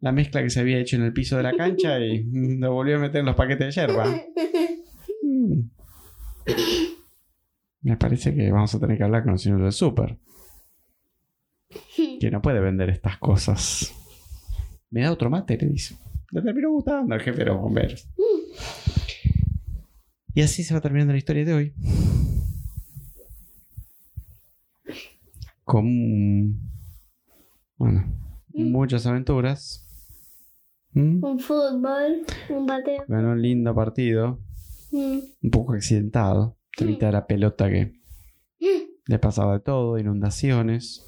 [0.00, 2.24] la mezcla que se había hecho en el piso de la cancha y
[2.58, 4.06] lo volvió a meter en los paquetes de yerba.
[7.82, 10.18] Me parece que vamos a tener que hablar con el señor del súper.
[12.20, 13.94] Que no puede vender estas cosas.
[14.90, 15.96] Me da otro mate, le dice.
[16.32, 18.08] Le terminó gustando al jefe de los bomberos.
[20.34, 21.74] Y así se va terminando la historia de hoy.
[25.64, 26.60] Con.
[27.76, 28.25] Bueno.
[28.64, 29.86] Muchas aventuras.
[30.92, 31.22] ¿Mm?
[31.22, 33.04] Un fútbol, un bateo.
[33.06, 34.40] Ganó un lindo partido.
[34.92, 35.18] Mm.
[35.42, 36.56] Un poco accidentado.
[36.78, 36.84] Mm.
[36.84, 37.92] evita la pelota que
[39.06, 41.04] le pasaba de todo: inundaciones,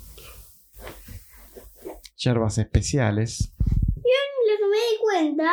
[2.16, 3.52] yerbas especiales.
[3.58, 5.52] Lo que me di cuenta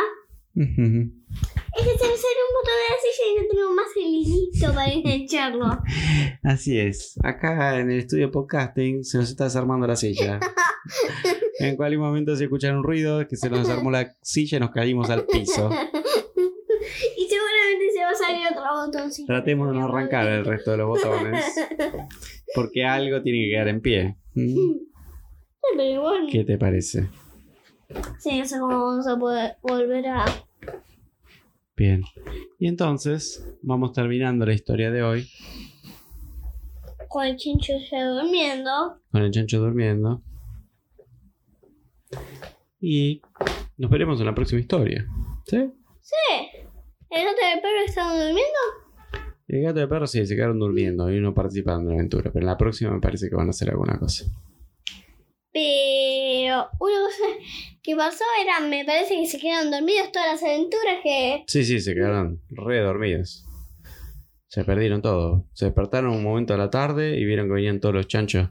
[0.55, 4.03] es que se me salió un botón de la silla y no tengo más el
[4.03, 5.81] hilito para engancharlo.
[6.43, 7.19] Así es.
[7.23, 10.39] Acá en el estudio podcasting se nos está desarmando la silla.
[11.59, 14.71] En cualquier momento se escucha un ruido que se nos desarmó la silla y nos
[14.71, 15.69] caímos al piso.
[17.17, 19.27] y seguramente se va a salir otro botoncito.
[19.27, 21.45] Tratemos de no arrancar el resto de los botones.
[22.53, 24.17] Porque algo tiene que quedar en pie.
[24.33, 26.27] Pero igual.
[26.29, 27.07] ¿Qué te parece?
[28.19, 30.25] Sí, no sé cómo vamos a poder volver a.
[31.77, 32.03] Bien.
[32.59, 35.29] Y entonces vamos terminando la historia de hoy
[37.09, 38.99] Con el chincho ya durmiendo.
[39.11, 40.21] con el chancho durmiendo.
[42.79, 43.21] Y
[43.77, 45.05] nos veremos en la próxima historia.
[45.45, 45.57] ¿Sí?
[46.01, 46.47] Sí.
[47.09, 48.59] ¿El gato del perro estaba durmiendo?
[49.47, 52.31] El gato y el perro sí, se quedaron durmiendo y no participaron en la aventura.
[52.31, 54.25] Pero en la próxima me parece que van a hacer alguna cosa.
[55.51, 57.23] Pero una cosa
[57.81, 61.43] que pasó era, me parece que se quedaron dormidos todas las aventuras que...
[61.47, 63.45] Sí, sí, se quedaron re dormidos.
[64.47, 65.47] Se perdieron todo.
[65.53, 68.49] Se despertaron un momento a la tarde y vieron que venían todos los chanchos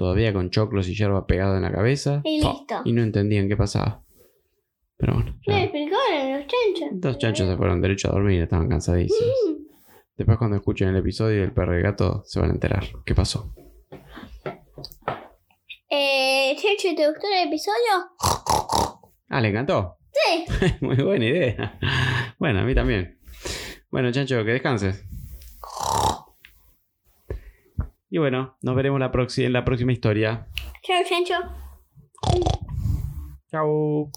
[0.00, 2.22] todavía con choclos y hierba pegada en la cabeza.
[2.24, 2.80] Y listo.
[2.86, 4.02] Y no entendían qué pasaba.
[4.96, 5.62] Pero bueno, Me ya.
[5.64, 7.04] explicaron los chanchos.
[7.04, 9.30] Los chanchos se fueron derecho a dormir, estaban cansadísimos.
[10.16, 13.14] Después cuando escuchen el episodio del perro y el gato se van a enterar qué
[13.14, 13.54] pasó.
[15.90, 18.96] Eh, Checho, ¿te gustó el episodio?
[19.28, 19.98] Ah, ¿le encantó?
[20.12, 20.44] Sí.
[20.80, 21.78] Muy buena idea.
[22.38, 23.18] Bueno, a mí también.
[23.90, 25.04] Bueno, Chancho, que descanses.
[28.10, 29.12] Y bueno, nos veremos la
[29.46, 30.48] en la próxima historia.
[30.82, 31.34] Chao, Chancho.
[33.50, 34.10] Chao.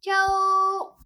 [0.00, 0.96] Chao.